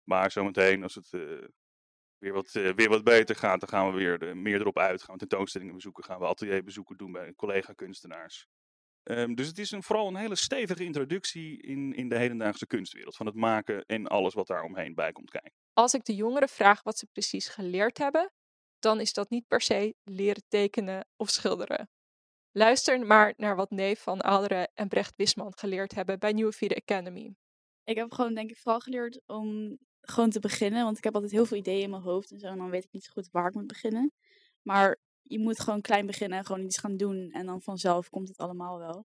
Maar 0.05 0.31
zometeen, 0.31 0.83
als 0.83 0.95
het 0.95 1.13
eh, 1.13 1.45
weer, 2.19 2.33
wat, 2.33 2.55
eh, 2.55 2.73
weer 2.75 2.89
wat 2.89 3.05
beter 3.05 3.37
gaat, 3.37 3.61
dan 3.61 3.69
gaan 3.69 3.91
we 3.93 3.97
weer 3.97 4.37
meer 4.37 4.61
erop 4.61 4.79
uit. 4.79 5.03
Gaan 5.03 5.15
we 5.15 5.27
tentoonstellingen 5.27 5.75
bezoeken, 5.75 6.05
gaan 6.05 6.19
we 6.21 6.27
atelierbezoeken 6.27 6.97
doen 6.97 7.13
bij 7.13 7.35
collega-kunstenaars. 7.35 8.47
Ehm, 9.09 9.35
dus 9.35 9.47
het 9.47 9.59
is 9.59 9.71
een, 9.71 9.83
vooral 9.83 10.09
een 10.09 10.17
hele 10.17 10.37
stevige 10.37 10.85
introductie 10.85 11.63
in, 11.63 11.95
in 11.95 12.09
de 12.09 12.19
hedendaagse 12.19 12.67
kunstwereld. 12.67 13.17
Van 13.17 13.27
het 13.27 13.35
maken 13.35 13.85
en 13.87 14.07
alles 14.07 14.35
wat 14.35 14.47
daar 14.47 14.63
omheen 14.63 14.95
bij 14.95 15.13
komt 15.13 15.31
kijken. 15.31 15.53
Als 15.73 15.95
ik 15.95 16.05
de 16.05 16.15
jongeren 16.15 16.49
vraag 16.49 16.83
wat 16.83 16.99
ze 16.99 17.07
precies 17.13 17.49
geleerd 17.49 17.99
hebben, 17.99 18.33
dan 18.79 19.01
is 19.01 19.13
dat 19.13 19.31
niet 19.31 19.47
per 19.47 19.61
se 19.61 19.95
leren 20.05 20.43
tekenen 20.49 21.07
of 21.17 21.31
schilderen. 21.31 21.91
Luister 22.53 23.07
maar 23.07 23.35
naar 23.37 23.57
wat 23.57 23.71
neef 23.71 24.01
van 24.01 24.21
Alderen 24.21 24.71
en 24.75 24.89
Brecht 24.89 25.13
Wisman 25.17 25.53
geleerd 25.59 25.95
hebben 25.95 26.19
bij 26.19 26.33
Nieuwe 26.33 26.53
Vierde 26.53 26.77
Academy. 26.77 27.35
Ik 27.85 27.97
heb 27.97 28.13
gewoon 28.13 28.35
denk 28.35 28.51
ik 28.51 28.59
vooral 28.59 28.81
geleerd 28.81 29.21
om 29.27 29.79
gewoon 30.01 30.31
te 30.31 30.41
beginnen. 30.41 30.85
Want 30.85 30.99
ik 30.99 31.05
heb 31.05 31.15
altijd 31.15 31.33
heel 31.33 31.47
veel 31.47 31.57
ideeën 31.57 31.83
in 31.83 31.91
mijn 31.91 32.03
hoofd 32.03 32.31
en 32.31 32.39
zo. 32.39 32.47
En 32.47 32.59
dan 32.59 32.71
weet 32.71 32.85
ik 32.85 32.93
niet 32.93 33.05
zo 33.05 33.13
goed 33.13 33.29
waar 33.31 33.49
ik 33.49 33.55
moet 33.55 33.67
beginnen. 33.67 34.13
Maar 34.63 34.99
je 35.29 35.39
moet 35.39 35.61
gewoon 35.61 35.81
klein 35.81 36.07
beginnen 36.07 36.39
en 36.39 36.45
gewoon 36.45 36.65
iets 36.65 36.79
gaan 36.79 36.97
doen. 36.97 37.31
En 37.31 37.47
dan 37.47 37.63
vanzelf 37.63 38.09
komt 38.11 38.29
het 38.29 38.39
allemaal 38.39 38.79
wel. 38.79 39.07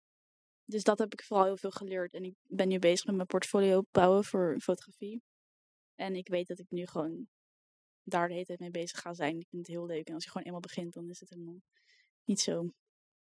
Dus 0.65 0.83
dat 0.85 0.99
heb 0.99 1.13
ik 1.13 1.23
vooral 1.23 1.45
heel 1.47 1.57
veel 1.57 1.71
geleerd. 1.71 2.13
En 2.15 2.25
ik 2.25 2.35
ben 2.43 2.69
nu 2.69 2.79
bezig 2.79 3.07
met 3.07 3.15
mijn 3.15 3.27
portfolio 3.27 3.83
bouwen 3.91 4.25
voor 4.25 4.57
fotografie. 4.61 5.23
En 5.95 6.15
ik 6.15 6.29
weet 6.29 6.47
dat 6.47 6.59
ik 6.59 6.71
nu 6.71 6.87
gewoon 6.87 7.29
daar 8.03 8.27
de 8.29 8.33
hele 8.33 8.45
tijd 8.47 8.59
mee 8.61 8.71
bezig 8.71 9.01
ga 9.01 9.15
zijn. 9.15 9.41
Ik 9.41 9.49
vind 9.49 9.67
het 9.67 9.77
heel 9.77 9.87
leuk. 9.87 10.09
En 10.09 10.15
als 10.15 10.25
je 10.25 10.31
gewoon 10.31 10.47
eenmaal 10.47 10.61
begint, 10.61 10.93
dan 10.93 11.09
is 11.09 11.21
het 11.21 11.31
helemaal 11.31 11.61
niet 12.25 12.41
zo, 12.41 12.71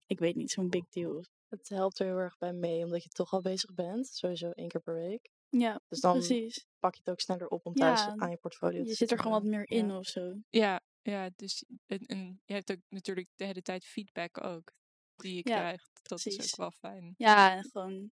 ik 0.07 0.19
weet 0.19 0.37
niet, 0.37 0.51
zo'n 0.51 0.69
big 0.69 0.89
deal. 0.89 1.25
Het 1.49 1.69
helpt 1.69 1.99
er 1.99 2.07
heel 2.07 2.19
erg 2.19 2.39
bij 2.39 2.53
mee, 2.53 2.85
omdat 2.85 3.03
je 3.03 3.09
toch 3.09 3.33
al 3.33 3.41
bezig 3.41 3.75
bent. 3.75 4.07
Sowieso 4.07 4.51
één 4.51 4.69
keer 4.69 4.81
per 4.81 4.95
week. 4.95 5.31
Ja, 5.49 5.81
Dus 5.89 6.01
dan 6.01 6.13
precies. 6.13 6.67
pak 6.79 6.95
je 6.95 7.01
het 7.05 7.11
ook 7.11 7.21
sneller 7.21 7.49
op 7.49 7.67
om 7.67 7.75
thuis 7.75 8.01
Ja, 8.05 8.15
aan 8.17 8.31
je 8.31 8.37
portfolio 8.37 8.83
te 8.83 8.89
Je 8.89 8.95
zit 8.95 9.11
er 9.11 9.19
gewoon 9.19 9.33
wat 9.33 9.45
meer 9.51 9.69
in 9.69 9.89
Ja. 9.89 9.99
of 9.99 10.07
zo. 10.07 10.35
Ja, 10.49 10.81
ja 11.03 11.31
dus 11.37 11.65
en, 11.87 11.99
en 12.07 12.41
je 12.45 12.53
hebt 12.55 12.71
ook 12.71 12.81
natuurlijk 12.89 13.29
de 13.37 13.45
hele 13.45 13.63
tijd 13.63 13.85
feedback 13.85 14.45
ook 14.45 14.73
die 15.17 15.35
je 15.35 15.49
Ja, 15.49 15.57
krijgt. 15.57 16.01
Dat 16.03 16.27
is 16.27 16.41
ook 16.53 16.57
wel 16.57 16.71
fijn. 16.71 17.15
Ja, 17.17 17.57
en 17.57 17.65
gewoon 17.71 18.11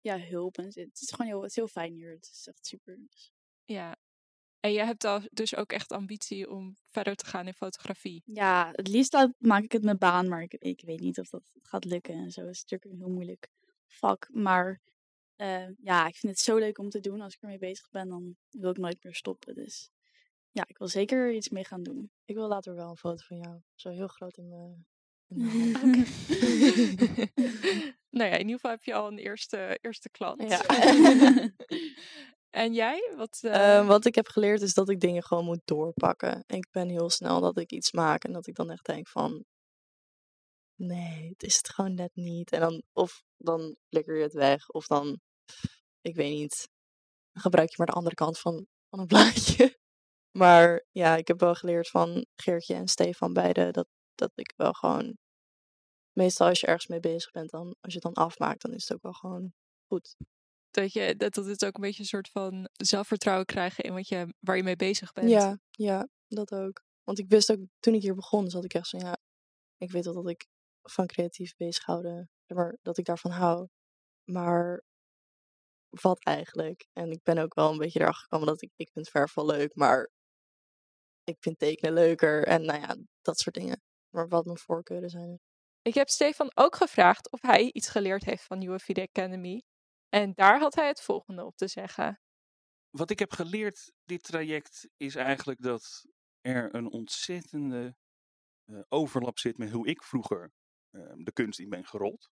ja, 0.00 0.18
hulp. 0.18 0.58
En 0.58 0.64
het 0.64 1.00
is 1.00 1.10
gewoon 1.10 1.26
heel, 1.26 1.40
het 1.40 1.50
is 1.50 1.56
heel 1.56 1.68
fijn 1.68 1.92
hier. 1.92 2.10
Het 2.12 2.30
is 2.32 2.46
echt 2.46 2.66
super. 2.66 2.96
Dus, 3.08 3.32
Ja. 3.64 3.96
En 4.60 4.72
je 4.72 4.84
hebt 4.84 5.04
al 5.04 5.20
dus 5.30 5.56
ook 5.56 5.72
echt 5.72 5.92
ambitie 5.92 6.50
om 6.50 6.76
verder 6.86 7.14
te 7.16 7.26
gaan 7.26 7.46
in 7.46 7.54
fotografie. 7.54 8.22
ja, 8.26 8.70
het 8.72 8.88
liefst 8.88 9.28
maak 9.38 9.62
ik 9.62 9.72
het 9.72 9.82
mijn 9.82 9.98
baan, 9.98 10.28
maar 10.28 10.42
ik, 10.42 10.54
ik 10.54 10.80
weet 10.84 11.00
niet 11.00 11.18
of 11.18 11.28
dat 11.28 11.52
gaat 11.62 11.84
lukken 11.84 12.14
en 12.14 12.30
zo. 12.30 12.40
Het 12.40 12.54
is 12.54 12.60
natuurlijk 12.62 12.90
een 12.90 12.98
heel 13.06 13.14
moeilijk 13.14 13.48
vak. 13.86 14.28
Maar 14.32 14.80
eh, 15.36 15.68
ja, 15.78 16.06
ik 16.06 16.16
vind 16.16 16.32
het 16.32 16.42
zo 16.42 16.56
leuk 16.56 16.78
om 16.78 16.88
te 16.88 17.00
doen. 17.00 17.20
Als 17.20 17.34
ik 17.34 17.40
ermee 17.42 17.58
bezig 17.58 17.90
ben, 17.90 18.08
dan 18.08 18.36
wil 18.50 18.70
ik 18.70 18.76
nooit 18.78 19.04
meer 19.04 19.14
stoppen. 19.14 19.54
Dus 19.54 19.90
ja, 20.52 20.64
ik 20.66 20.78
wil 20.78 20.88
zeker 20.88 21.32
iets 21.32 21.48
mee 21.48 21.64
gaan 21.64 21.82
doen. 21.82 22.10
Ik 22.24 22.34
wil 22.34 22.48
later 22.48 22.74
wel 22.74 22.90
een 22.90 22.96
foto 22.96 23.24
van 23.26 23.36
jou. 23.36 23.60
Zo 23.74 23.90
heel 23.90 24.08
groot 24.08 24.36
in 24.36 24.48
mijn... 24.48 24.86
nou 28.18 28.30
ja, 28.30 28.34
in 28.34 28.40
ieder 28.40 28.54
geval 28.54 28.70
heb 28.70 28.84
je 28.84 28.94
al 28.94 29.06
een 29.06 29.18
eerste, 29.18 29.78
eerste 29.80 30.10
klant. 30.10 30.42
Ja. 30.42 30.62
en 32.64 32.72
jij? 32.72 33.12
Wat, 33.16 33.38
eh, 33.42 33.78
Eh, 33.78 33.86
wat 33.86 34.04
ik 34.04 34.14
heb 34.14 34.28
geleerd 34.28 34.60
is 34.60 34.74
dat 34.74 34.88
ik 34.88 35.00
dingen 35.00 35.22
gewoon 35.22 35.44
moet 35.44 35.62
doorpakken. 35.64 36.44
Ik 36.46 36.66
ben 36.70 36.88
heel 36.88 37.10
snel 37.10 37.40
dat 37.40 37.58
ik 37.58 37.72
iets 37.72 37.92
maak 37.92 38.24
en 38.24 38.32
dat 38.32 38.46
ik 38.46 38.54
dan 38.54 38.70
echt 38.70 38.84
denk 38.84 39.08
van... 39.08 39.44
Nee, 40.74 41.28
het 41.28 41.42
is 41.42 41.56
het 41.56 41.68
gewoon 41.68 41.94
net 41.94 42.10
niet. 42.14 42.52
En 42.52 42.60
dan, 42.60 42.82
of 42.92 43.22
dan 43.36 43.76
flikker 43.88 44.16
je 44.16 44.22
het 44.22 44.32
weg. 44.32 44.68
Of 44.68 44.86
dan, 44.86 45.20
ik 46.00 46.14
weet 46.14 46.32
niet, 46.32 46.68
dan 47.32 47.42
gebruik 47.42 47.68
je 47.68 47.74
maar 47.76 47.86
de 47.86 47.92
andere 47.92 48.14
kant 48.14 48.38
van, 48.38 48.66
van 48.88 48.98
een 48.98 49.06
blaadje. 49.06 49.79
Maar 50.38 50.84
ja, 50.90 51.16
ik 51.16 51.28
heb 51.28 51.40
wel 51.40 51.54
geleerd 51.54 51.88
van 51.88 52.26
Geertje 52.36 52.74
en 52.74 52.88
Stefan 52.88 53.32
beide 53.32 53.70
dat, 53.70 53.88
dat 54.14 54.30
ik 54.34 54.52
wel 54.56 54.72
gewoon... 54.72 55.16
Meestal 56.12 56.48
als 56.48 56.60
je 56.60 56.66
ergens 56.66 56.86
mee 56.86 57.00
bezig 57.00 57.30
bent, 57.30 57.50
dan, 57.50 57.76
als 57.80 57.92
je 57.92 57.98
het 58.02 58.14
dan 58.14 58.24
afmaakt, 58.24 58.62
dan 58.62 58.72
is 58.72 58.88
het 58.88 58.92
ook 58.92 59.02
wel 59.02 59.12
gewoon 59.12 59.52
goed. 59.86 60.16
dat, 60.70 60.92
je, 60.92 61.16
dat 61.16 61.34
dat 61.34 61.46
het 61.46 61.64
ook 61.64 61.74
een 61.74 61.80
beetje 61.82 62.00
een 62.00 62.08
soort 62.08 62.30
van 62.30 62.68
zelfvertrouwen 62.72 63.46
krijgen 63.46 63.84
in 63.84 63.94
wat 63.94 64.08
je, 64.08 64.34
waar 64.40 64.56
je 64.56 64.62
mee 64.62 64.76
bezig 64.76 65.12
bent. 65.12 65.30
Ja, 65.30 65.58
ja, 65.70 66.08
dat 66.28 66.52
ook. 66.52 66.82
Want 67.04 67.18
ik 67.18 67.28
wist 67.28 67.50
ook, 67.50 67.60
toen 67.80 67.94
ik 67.94 68.02
hier 68.02 68.14
begon, 68.14 68.50
zat 68.50 68.64
ik 68.64 68.74
echt 68.74 68.86
zo, 68.86 68.98
ja, 68.98 69.16
ik 69.76 69.90
weet 69.90 70.04
wel 70.04 70.14
dat 70.14 70.28
ik 70.28 70.46
van 70.82 71.06
creatief 71.06 71.56
bezighouden, 71.56 72.30
maar, 72.46 72.76
dat 72.82 72.98
ik 72.98 73.04
daarvan 73.04 73.30
hou. 73.30 73.68
Maar 74.24 74.82
wat 75.90 76.24
eigenlijk? 76.24 76.86
En 76.92 77.10
ik 77.10 77.22
ben 77.22 77.38
ook 77.38 77.54
wel 77.54 77.70
een 77.70 77.78
beetje 77.78 78.00
erachter 78.00 78.22
gekomen 78.22 78.46
dat 78.46 78.62
ik, 78.62 78.70
ik 78.76 78.90
vind 78.92 79.08
verf 79.08 79.34
wel 79.34 79.46
leuk, 79.46 79.74
maar 79.74 80.10
ik 81.24 81.36
vind 81.40 81.58
tekenen 81.58 81.92
leuker 81.92 82.46
en 82.46 82.64
nou 82.64 82.80
ja, 82.80 82.96
dat 83.22 83.38
soort 83.38 83.54
dingen. 83.54 83.82
Maar 84.14 84.28
wat 84.28 84.44
mijn 84.44 84.58
voorkeuren 84.58 85.10
zijn. 85.10 85.40
Ik 85.82 85.94
heb 85.94 86.08
Stefan 86.08 86.50
ook 86.54 86.76
gevraagd 86.76 87.30
of 87.30 87.42
hij 87.42 87.72
iets 87.72 87.88
geleerd 87.88 88.24
heeft 88.24 88.44
van 88.44 88.58
Nieuwe 88.58 88.78
Vide 88.78 89.02
Academy. 89.02 89.62
En 90.08 90.32
daar 90.34 90.58
had 90.60 90.74
hij 90.74 90.86
het 90.86 91.00
volgende 91.00 91.44
op 91.44 91.56
te 91.56 91.68
zeggen. 91.68 92.20
Wat 92.90 93.10
ik 93.10 93.18
heb 93.18 93.32
geleerd 93.32 93.92
dit 94.04 94.22
traject 94.22 94.88
is 94.96 95.14
eigenlijk 95.14 95.62
dat 95.62 96.06
er 96.40 96.74
een 96.74 96.90
ontzettende 96.90 97.96
eh, 98.64 98.80
overlap 98.88 99.38
zit 99.38 99.58
met 99.58 99.70
hoe 99.70 99.86
ik 99.86 100.02
vroeger 100.02 100.52
eh, 100.90 101.12
de 101.16 101.32
kunst 101.32 101.58
in 101.58 101.68
ben 101.68 101.86
gerold. 101.86 102.30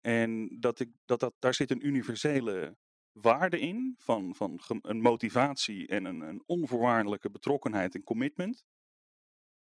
En 0.00 0.60
dat 0.60 0.80
ik, 0.80 0.90
dat, 1.04 1.20
dat, 1.20 1.34
daar 1.38 1.54
zit 1.54 1.70
een 1.70 1.86
universele 1.86 2.76
waarde 3.14 3.60
in 3.60 3.94
van, 3.98 4.34
van 4.34 4.60
een 4.82 5.00
motivatie 5.00 5.86
en 5.86 6.04
een, 6.04 6.20
een 6.20 6.42
onvoorwaardelijke 6.46 7.30
betrokkenheid 7.30 7.94
en 7.94 8.02
commitment. 8.02 8.64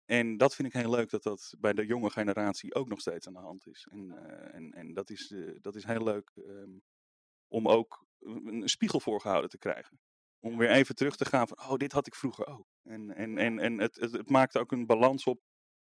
En 0.05 0.38
dat 0.38 0.55
vind 0.55 0.67
ik 0.67 0.81
heel 0.81 0.89
leuk 0.89 1.10
dat 1.10 1.24
dat 1.24 1.55
bij 1.60 1.74
de 1.74 1.86
jonge 1.86 2.10
generatie 2.10 2.75
ook 2.75 2.88
nog 2.88 3.00
steeds 3.00 3.27
aan 3.27 3.34
de 3.34 3.39
hand 3.39 3.67
is. 3.67 3.88
En, 3.91 4.12
eh, 4.12 4.55
en, 4.55 4.72
en 4.72 4.93
dat, 4.93 5.10
is, 5.10 5.31
eh, 5.31 5.55
dat 5.62 5.75
is 5.75 5.84
heel 5.84 6.03
leuk 6.03 6.31
ehm, 6.36 6.77
om 7.48 7.67
ook 7.67 8.05
een 8.20 8.48
een 8.48 8.70
spiegel 8.70 9.00
voorgehouden 9.00 9.50
te 9.50 9.58
krijgen. 9.58 10.00
Om 10.39 10.58
weer 10.58 10.70
even 10.70 10.96
terug 10.96 11.15
te 11.15 11.25
gaan 11.25 11.48
van, 11.48 11.58
oh, 11.58 11.75
dit 11.75 11.91
had 11.91 12.08
ik 12.08 12.15
vroeger 12.15 12.48
ook. 12.48 12.67
En, 12.84 13.15
en, 13.15 13.38
en, 13.38 13.60
en 13.60 13.77
het, 13.77 13.96
het, 13.96 14.12
het 14.12 14.29
maakt 14.29 14.58
ook 14.58 14.72
een 14.72 14.86
balans 14.86 15.25
op 15.25 15.41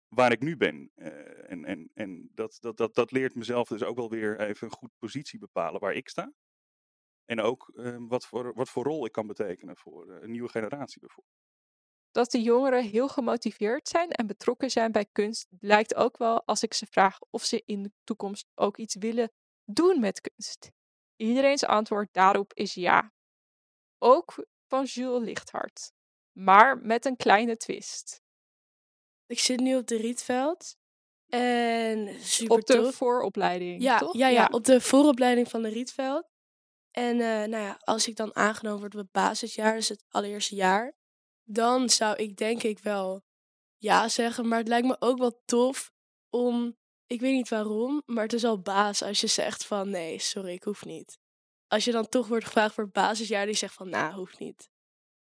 waar 0.08 0.32
ik 0.32 0.42
nu 0.42 0.58
ben. 0.58 0.92
Eh, 0.96 1.52
en 1.52 1.66
en, 1.66 1.90
en 1.94 2.30
dat, 2.34 2.58
dat, 2.60 2.78
dat, 2.78 2.96
dat 2.96 3.12
leert 3.12 3.36
mezelf 3.36 3.68
dus 3.68 3.84
ook 3.84 3.96
wel 3.96 4.10
weer 4.10 4.40
even 4.40 4.68
een 4.68 4.74
goed 4.74 4.92
positie 4.98 5.40
bepalen 5.40 5.80
waar 5.80 5.94
ik 5.94 6.10
sta. 6.10 6.34
En 7.28 7.42
ook 7.42 7.72
ehm, 7.76 8.08
wat, 8.08 8.26
voor, 8.26 8.54
wat 8.54 8.70
voor 8.70 8.84
rol 8.84 9.06
ik 9.06 9.12
kan 9.12 9.28
betekenen 9.28 9.78
voor 9.78 10.12
eh, 10.12 10.22
een 10.22 10.32
nieuwe 10.32 10.50
generatie 10.50 11.00
bijvoorbeeld. 11.00 11.36
Dat 12.12 12.32
de 12.32 12.42
jongeren 12.42 12.84
heel 12.84 13.08
gemotiveerd 13.08 13.88
zijn 13.88 14.10
en 14.12 14.28
betrokken 14.28 14.70
zijn 14.70 14.92
bij 14.92 15.06
kunst 15.12 15.48
blijkt 15.50 15.96
ook 15.96 16.18
wel 16.18 16.44
als 16.46 16.64
ik 16.64 16.74
ze 16.74 16.86
vraag 16.86 17.20
of 17.30 17.44
ze 17.44 17.64
in 17.66 17.84
de 17.84 17.92
toekomst 18.04 18.48
ook 18.56 18.78
iets 18.78 18.96
willen 18.96 19.32
doen 19.66 20.00
met 20.00 20.22
kunst. 20.22 20.72
Iedereen's 21.16 21.64
antwoord 21.64 22.14
daarop 22.14 22.54
is 22.54 22.74
ja. 22.74 23.14
Ook 23.98 24.46
van 24.68 24.84
Jules 24.84 25.24
Lichthart. 25.24 25.92
Maar 26.32 26.78
met 26.78 27.06
een 27.06 27.16
kleine 27.16 27.58
twist. 27.58 28.22
Ik 29.26 29.40
zit 29.40 29.60
nu 29.60 29.76
op 29.76 29.88
de 29.88 29.98
Rietveld. 29.98 30.78
En 31.28 32.20
super 32.22 32.58
Op 32.58 32.66
de 32.66 32.74
tof. 32.74 32.96
vooropleiding, 32.96 33.82
ja, 33.82 33.98
toch? 33.98 34.14
Ja, 34.14 34.28
ja, 34.28 34.48
op 34.52 34.64
de 34.64 34.82
vooropleiding 34.82 35.50
van 35.50 35.62
de 35.62 35.70
Rietveld. 35.70 36.30
En 36.98 37.22
eh, 37.22 37.28
nou 37.28 37.64
ja, 37.64 37.80
als 37.84 38.08
ik 38.08 38.16
dan 38.16 38.36
aangenomen 38.36 38.80
word 38.80 38.94
op 38.94 39.00
het 39.00 39.12
basisjaar, 39.12 39.76
dus 39.76 39.90
het 39.90 40.04
allereerste 40.10 40.56
jaar, 40.56 40.94
dan 41.44 41.90
zou 41.90 42.16
ik 42.16 42.38
denk 42.38 42.64
ik 42.64 42.80
wel 42.80 43.24
ja 43.78 44.10
zeggen. 44.10 44.48
Maar 44.48 44.58
het 44.58 44.68
lijkt 44.68 44.88
me 44.88 44.96
ook 45.00 45.18
wel 45.18 45.42
tof 45.46 45.92
om, 46.30 46.78
ik 47.08 47.20
weet 47.20 47.34
niet 47.34 47.50
waarom, 47.50 48.02
maar 48.06 48.24
het 48.24 48.34
is 48.34 48.44
al 48.44 48.62
baas 48.62 49.02
als 49.02 49.22
je 49.22 49.28
zegt 49.28 49.66
van 49.66 49.90
nee, 49.90 50.20
sorry, 50.20 50.52
ik 50.52 50.64
hoef 50.64 50.86
niet. 50.86 51.18
Als 51.68 51.86
je 51.86 51.92
dan 51.92 52.10
toch 52.10 52.28
wordt 52.28 52.46
gevraagd 52.46 52.74
voor 52.74 52.84
het 52.84 52.94
basisjaar, 52.94 53.46
die 53.46 53.56
zegt 53.56 53.74
van 53.74 53.90
nou, 53.90 54.14
hoeft 54.14 54.40
niet. 54.40 54.70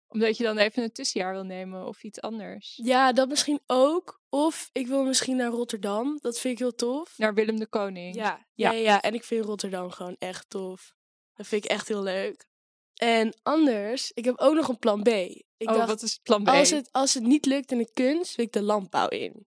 Omdat 0.09 0.37
je 0.37 0.45
dan 0.45 0.59
even 0.59 0.83
een 0.83 0.93
tussenjaar 0.93 1.33
wil 1.33 1.45
nemen 1.45 1.87
of 1.87 2.03
iets 2.03 2.21
anders. 2.21 2.81
Ja, 2.83 3.13
dat 3.13 3.29
misschien 3.29 3.61
ook. 3.67 4.21
Of 4.29 4.71
ik 4.73 4.87
wil 4.87 5.05
misschien 5.05 5.37
naar 5.37 5.51
Rotterdam. 5.51 6.19
Dat 6.21 6.39
vind 6.39 6.53
ik 6.53 6.59
heel 6.59 6.75
tof. 6.75 7.19
Naar 7.19 7.35
Willem 7.35 7.59
de 7.59 7.67
Koning. 7.67 8.15
Ja. 8.15 8.47
ja. 8.55 8.71
ja, 8.71 8.79
ja. 8.79 9.03
En 9.03 9.15
ik 9.15 9.25
vind 9.25 9.45
Rotterdam 9.45 9.91
gewoon 9.91 10.17
echt 10.19 10.51
tof. 10.51 10.97
Dat 11.39 11.47
vind 11.47 11.65
ik 11.65 11.71
echt 11.71 11.89
heel 11.89 12.03
leuk. 12.03 12.47
En 12.95 13.35
anders, 13.43 14.13
ik 14.13 14.25
heb 14.25 14.39
ook 14.39 14.55
nog 14.55 14.69
een 14.69 14.79
plan 14.79 15.03
B. 15.03 15.09
Ik 15.09 15.69
oh, 15.69 15.75
dacht, 15.75 15.89
wat 15.89 16.03
is 16.03 16.19
plan 16.19 16.45
B? 16.45 16.49
als, 16.49 16.71
het, 16.71 16.89
als 16.93 17.15
het 17.15 17.23
niet 17.23 17.47
lukt 17.47 17.73
in 17.73 17.79
de 17.79 17.91
kunst, 17.93 18.35
wil 18.35 18.45
ik 18.45 18.53
de 18.53 18.63
landbouw 18.63 19.09
in. 19.09 19.47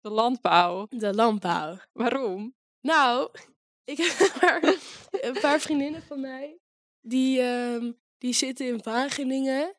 De 0.00 0.10
landbouw. 0.10 0.86
De 0.90 1.14
landbouw. 1.14 1.78
Waarom? 1.92 2.54
Nou, 2.80 3.30
ik 3.92 3.96
heb 3.96 4.40
maar 4.40 4.76
een 5.10 5.40
paar 5.40 5.60
vriendinnen 5.60 6.02
van 6.02 6.20
mij. 6.20 6.58
Die, 7.00 7.40
ehm, 7.40 7.92
die 8.18 8.32
zitten 8.32 8.66
in 8.66 8.82
Wageningen. 8.82 9.76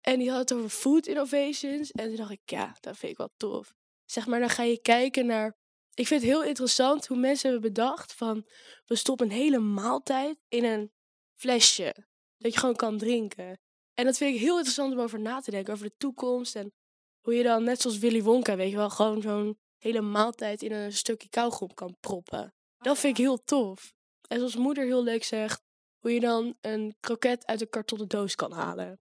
En 0.00 0.18
die 0.18 0.30
hadden 0.30 0.46
het 0.46 0.52
over 0.52 0.78
food 0.78 1.06
innovations. 1.06 1.90
En 1.90 2.06
toen 2.06 2.16
dacht 2.16 2.30
ik, 2.30 2.40
ja, 2.44 2.76
dat 2.80 2.96
vind 2.96 3.12
ik 3.12 3.18
wel 3.18 3.32
tof. 3.36 3.74
Zeg 4.04 4.26
maar, 4.26 4.40
dan 4.40 4.50
ga 4.50 4.62
je 4.62 4.80
kijken 4.80 5.26
naar... 5.26 5.58
Ik 5.94 6.06
vind 6.06 6.22
het 6.22 6.30
heel 6.30 6.44
interessant 6.44 7.06
hoe 7.06 7.16
mensen 7.16 7.50
hebben 7.50 7.72
bedacht 7.72 8.12
van... 8.12 8.46
We 8.86 8.96
stoppen 8.96 9.26
een 9.26 9.36
hele 9.36 9.58
maaltijd 9.58 10.38
in 10.48 10.64
een 10.64 10.92
flesje. 11.34 11.94
Dat 12.36 12.52
je 12.52 12.58
gewoon 12.58 12.76
kan 12.76 12.98
drinken. 12.98 13.60
En 13.94 14.04
dat 14.04 14.16
vind 14.16 14.34
ik 14.34 14.40
heel 14.40 14.54
interessant 14.54 14.92
om 14.92 15.00
over 15.00 15.20
na 15.20 15.40
te 15.40 15.50
denken. 15.50 15.72
Over 15.72 15.88
de 15.88 15.96
toekomst. 15.96 16.56
En 16.56 16.72
hoe 17.20 17.34
je 17.34 17.42
dan, 17.42 17.64
net 17.64 17.80
zoals 17.80 17.98
Willy 17.98 18.22
Wonka, 18.22 18.56
weet 18.56 18.70
je 18.70 18.76
wel... 18.76 18.90
Gewoon 18.90 19.22
zo'n 19.22 19.58
hele 19.78 20.00
maaltijd 20.00 20.62
in 20.62 20.72
een 20.72 20.92
stukje 20.92 21.28
kauwgom 21.28 21.74
kan 21.74 21.96
proppen. 22.00 22.54
Dat 22.78 22.98
vind 22.98 23.18
ik 23.18 23.24
heel 23.24 23.42
tof. 23.44 23.94
En 24.28 24.38
zoals 24.38 24.56
moeder 24.56 24.84
heel 24.84 25.02
leuk 25.02 25.24
zegt, 25.24 25.62
hoe 25.98 26.12
je 26.12 26.20
dan 26.20 26.56
een 26.60 26.96
kroket 27.00 27.46
uit 27.46 27.60
een 27.60 27.68
kartonnen 27.68 28.08
doos 28.08 28.34
kan 28.34 28.52
halen. 28.52 29.00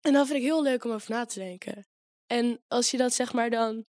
En 0.00 0.12
dat 0.12 0.26
vind 0.26 0.38
ik 0.38 0.44
heel 0.44 0.62
leuk 0.62 0.84
om 0.84 0.90
over 0.90 1.10
na 1.10 1.24
te 1.24 1.38
denken. 1.38 1.86
En 2.26 2.62
als 2.68 2.90
je 2.90 2.96
dat 2.96 3.12
zeg 3.12 3.32
maar 3.32 3.50
dan 3.50 3.86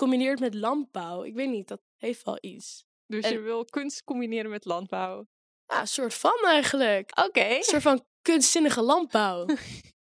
combineert 0.00 0.40
met 0.40 0.54
landbouw, 0.54 1.22
ik 1.24 1.34
weet 1.34 1.48
niet, 1.48 1.68
dat 1.68 1.80
heeft 1.96 2.22
wel 2.24 2.38
iets. 2.40 2.84
Dus 3.06 3.24
En- 3.24 3.32
je 3.32 3.40
wil 3.40 3.64
kunst 3.64 4.04
combineren 4.04 4.50
met 4.50 4.64
landbouw. 4.64 5.28
Ja, 5.66 5.80
een 5.80 5.88
soort 5.88 6.14
van 6.14 6.38
eigenlijk. 6.44 7.18
Oké. 7.18 7.44
Een 7.44 7.62
soort 7.62 7.82
van 7.82 8.04
kunstzinnige 8.22 8.82
landbouw. 8.82 9.46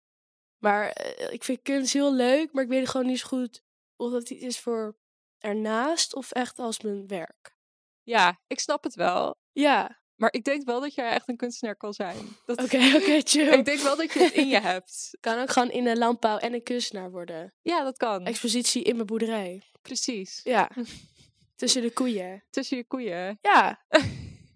maar 0.65 0.89
eh, 0.89 1.33
ik 1.33 1.43
vind 1.43 1.61
kunst 1.61 1.93
heel 1.93 2.13
leuk, 2.13 2.53
maar 2.53 2.63
ik 2.63 2.69
weet 2.69 2.89
gewoon 2.89 3.05
niet 3.05 3.19
zo 3.19 3.27
goed 3.27 3.61
of 3.95 4.11
dat 4.11 4.29
iets 4.29 4.43
is 4.43 4.59
voor 4.59 4.97
ernaast 5.37 6.15
of 6.15 6.31
echt 6.31 6.59
als 6.59 6.81
mijn 6.81 7.07
werk. 7.07 7.55
Ja, 8.03 8.41
ik 8.47 8.59
snap 8.59 8.83
het 8.83 8.95
wel. 8.95 9.35
Ja, 9.51 10.01
Maar 10.17 10.33
ik 10.33 10.43
denk 10.43 10.65
wel 10.65 10.79
dat 10.81 10.93
jij 10.95 11.09
echt 11.09 11.27
een 11.27 11.37
kunstenaar 11.37 11.75
kan 11.75 11.93
zijn. 11.93 12.17
Oké, 12.45 12.61
oké, 13.01 13.19
chill. 13.23 13.53
Ik 13.53 13.65
denk 13.65 13.79
wel 13.79 13.95
dat 13.97 14.13
je 14.13 14.19
het 14.23 14.33
in 14.33 14.47
je 14.47 14.59
hebt. 14.59 15.09
kan 15.19 15.39
ook 15.39 15.51
gewoon 15.51 15.71
in 15.71 15.83
de 15.83 15.97
landbouw 15.97 16.37
en 16.37 16.53
een 16.53 16.63
kunstenaar 16.63 17.11
worden. 17.11 17.53
Ja, 17.61 17.83
dat 17.83 17.97
kan. 17.97 18.25
Expositie 18.25 18.83
in 18.83 18.95
mijn 18.95 19.07
boerderij. 19.07 19.61
Precies. 19.81 20.41
Ja. 20.43 20.69
Tussen 21.55 21.81
de 21.81 21.91
koeien. 21.91 22.43
Tussen 22.49 22.77
je 22.77 22.83
koeien. 22.87 23.37
Ja. 23.41 23.85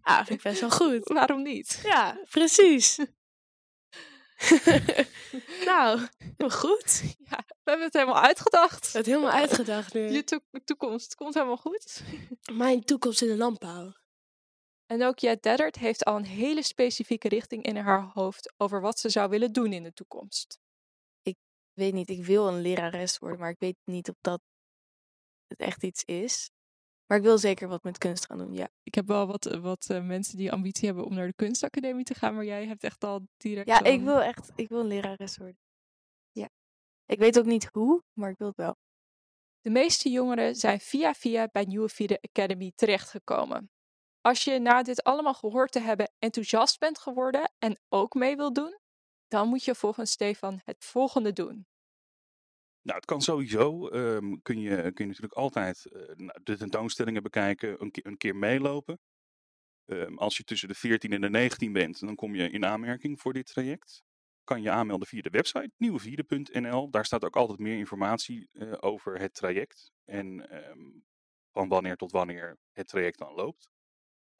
Ja, 0.03 0.25
vind 0.25 0.29
ik 0.29 0.41
best 0.41 0.59
wel 0.61 0.69
goed. 0.69 1.07
Waarom 1.07 1.41
niet? 1.41 1.79
Ja, 1.83 2.17
precies. 2.29 2.99
nou, 5.65 5.99
goed. 6.37 7.01
Ja, 7.29 7.37
we 7.47 7.69
hebben 7.69 7.85
het 7.85 7.93
helemaal 7.93 8.21
uitgedacht. 8.21 8.93
Het 8.93 9.05
helemaal 9.05 9.31
uitgedacht 9.31 9.93
nu. 9.93 10.09
Je 10.11 10.23
to- 10.23 10.39
toekomst 10.65 11.15
komt 11.15 11.33
helemaal 11.33 11.57
goed. 11.57 12.01
Mijn 12.53 12.83
toekomst 12.83 13.21
in 13.21 13.27
de 13.27 13.37
landbouw. 13.37 13.93
En 14.91 15.03
ook 15.03 15.19
Jet 15.19 15.43
Deddert 15.43 15.75
heeft 15.75 16.05
al 16.05 16.15
een 16.15 16.25
hele 16.25 16.63
specifieke 16.63 17.27
richting 17.27 17.63
in 17.63 17.75
haar 17.75 18.11
hoofd 18.13 18.53
over 18.57 18.81
wat 18.81 18.99
ze 18.99 19.09
zou 19.09 19.29
willen 19.29 19.53
doen 19.53 19.73
in 19.73 19.83
de 19.83 19.93
toekomst. 19.93 20.59
Ik 21.21 21.37
weet 21.73 21.93
niet, 21.93 22.09
ik 22.09 22.25
wil 22.25 22.47
een 22.47 22.61
lerares 22.61 23.17
worden, 23.17 23.39
maar 23.39 23.49
ik 23.49 23.59
weet 23.59 23.77
niet 23.83 24.09
of 24.09 24.15
dat 24.21 24.41
het 25.47 25.59
echt 25.59 25.83
iets 25.83 26.03
is. 26.03 26.49
Maar 27.05 27.17
ik 27.17 27.23
wil 27.23 27.37
zeker 27.37 27.67
wat 27.67 27.83
met 27.83 27.97
kunst 27.97 28.25
gaan 28.25 28.37
doen, 28.37 28.53
ja. 28.53 28.69
Ik 28.83 28.95
heb 28.95 29.07
wel 29.07 29.27
wat, 29.27 29.43
wat 29.43 29.89
eh, 29.89 30.05
mensen 30.05 30.37
die 30.37 30.51
ambitie 30.51 30.85
hebben 30.85 31.05
om 31.05 31.13
naar 31.13 31.27
de 31.27 31.35
kunstacademie 31.35 32.03
te 32.03 32.15
gaan, 32.15 32.35
maar 32.35 32.45
jij 32.45 32.65
hebt 32.65 32.83
echt 32.83 33.03
al 33.03 33.27
direct. 33.37 33.67
Ja, 33.67 33.83
ik 33.83 34.01
wil 34.01 34.21
echt, 34.21 34.51
ik 34.55 34.69
wil 34.69 34.79
een 34.79 34.87
lerares 34.87 35.37
worden. 35.37 35.59
Ja. 36.31 36.49
Ik 37.05 37.19
weet 37.19 37.39
ook 37.39 37.45
niet 37.45 37.69
hoe, 37.71 38.03
maar 38.13 38.29
ik 38.29 38.37
wil 38.37 38.47
het 38.47 38.57
wel. 38.57 38.75
De 39.61 39.69
meeste 39.69 40.09
jongeren 40.09 40.55
zijn 40.55 40.79
via 40.79 41.13
via 41.13 41.47
bij 41.51 41.63
Nieuwe 41.63 41.89
Vierde 41.89 42.21
Academy 42.21 42.71
terechtgekomen. 42.75 43.69
Als 44.21 44.43
je 44.43 44.59
na 44.59 44.83
dit 44.83 45.03
allemaal 45.03 45.33
gehoord 45.33 45.71
te 45.71 45.79
hebben 45.79 46.11
enthousiast 46.19 46.79
bent 46.79 46.99
geworden 46.99 47.51
en 47.59 47.79
ook 47.89 48.13
mee 48.13 48.35
wilt 48.35 48.55
doen, 48.55 48.79
dan 49.27 49.47
moet 49.47 49.63
je 49.63 49.75
volgens 49.75 50.11
Stefan 50.11 50.61
het 50.63 50.85
volgende 50.85 51.33
doen. 51.33 51.67
Nou, 52.81 52.97
het 52.97 53.05
kan 53.05 53.21
sowieso. 53.21 53.87
ehm, 53.89 54.35
kun, 54.41 54.59
je, 54.59 54.91
kun 54.93 55.07
natuurlijk 55.07 55.33
altijd 55.33 55.85
eh, 55.85 56.01
de 56.43 56.57
tentoonstellingen 56.57 57.23
bekijken, 57.23 57.81
een, 57.81 57.91
keer- 57.91 58.05
een 58.05 58.17
keer 58.17 58.35
meelopen. 58.35 58.99
Ehm, 59.85 60.15
als 60.17 60.37
je 60.37 60.43
tussen 60.43 60.67
de 60.67 60.75
14 60.75 61.13
en 61.13 61.21
de 61.21 61.29
19 61.29 61.73
bent, 61.73 61.99
dan 61.99 62.15
kom 62.15 62.35
je 62.35 62.49
in 62.51 62.65
aanmerking 62.65 63.21
voor 63.21 63.33
dit 63.33 63.47
traject. 63.47 64.03
Kan 64.43 64.61
je 64.61 64.71
aanmelden 64.71 65.07
via 65.07 65.21
de 65.21 65.29
website 65.29 65.71
nieuwevierde.nl. 65.77 66.89
Daar 66.91 67.05
staat 67.05 67.25
ook 67.25 67.35
altijd 67.35 67.59
meer 67.59 67.77
informatie 67.77 68.49
eh, 68.53 68.73
over 68.79 69.19
het 69.19 69.33
traject. 69.33 69.91
En 70.05 70.49
ehm, 70.49 70.91
van 71.51 71.69
wanneer 71.69 71.95
tot 71.97 72.11
wanneer 72.11 72.57
het 72.73 72.87
traject 72.87 73.17
dan 73.19 73.33
loopt. 73.33 73.69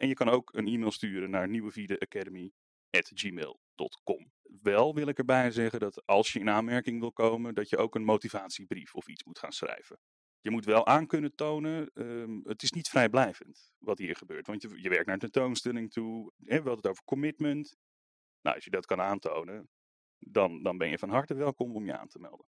En 0.01 0.07
je 0.07 0.13
kan 0.13 0.29
ook 0.29 0.53
een 0.53 0.67
e-mail 0.67 0.91
sturen 0.91 1.29
naar 1.29 1.49
nieuwevierdeacademy.gmail.com. 1.49 4.31
Wel 4.61 4.95
wil 4.95 5.07
ik 5.07 5.17
erbij 5.17 5.51
zeggen 5.51 5.79
dat 5.79 6.05
als 6.05 6.33
je 6.33 6.39
in 6.39 6.49
aanmerking 6.49 6.99
wil 6.99 7.11
komen, 7.11 7.53
dat 7.53 7.69
je 7.69 7.77
ook 7.77 7.95
een 7.95 8.03
motivatiebrief 8.03 8.95
of 8.95 9.07
iets 9.07 9.23
moet 9.23 9.39
gaan 9.39 9.51
schrijven. 9.51 9.99
Je 10.39 10.51
moet 10.51 10.65
wel 10.65 10.87
aan 10.87 11.07
kunnen 11.07 11.35
tonen, 11.35 11.91
ehm, 11.93 12.39
het 12.43 12.63
is 12.63 12.71
niet 12.71 12.89
vrijblijvend 12.89 13.71
wat 13.77 13.97
hier 13.97 14.15
gebeurt. 14.15 14.47
Want 14.47 14.61
je, 14.61 14.81
je 14.81 14.89
werkt 14.89 15.05
naar 15.05 15.13
een 15.13 15.19
tentoonstelling 15.19 15.91
toe, 15.91 16.31
we 16.37 16.53
hadden 16.53 16.75
het 16.75 16.87
over 16.87 17.03
commitment. 17.03 17.77
Nou, 18.41 18.55
als 18.55 18.65
je 18.65 18.71
dat 18.71 18.85
kan 18.85 19.01
aantonen, 19.01 19.69
dan, 20.17 20.63
dan 20.63 20.77
ben 20.77 20.89
je 20.89 20.97
van 20.97 21.09
harte 21.09 21.33
welkom 21.33 21.75
om 21.75 21.85
je 21.85 21.97
aan 21.97 22.07
te 22.07 22.19
melden. 22.19 22.45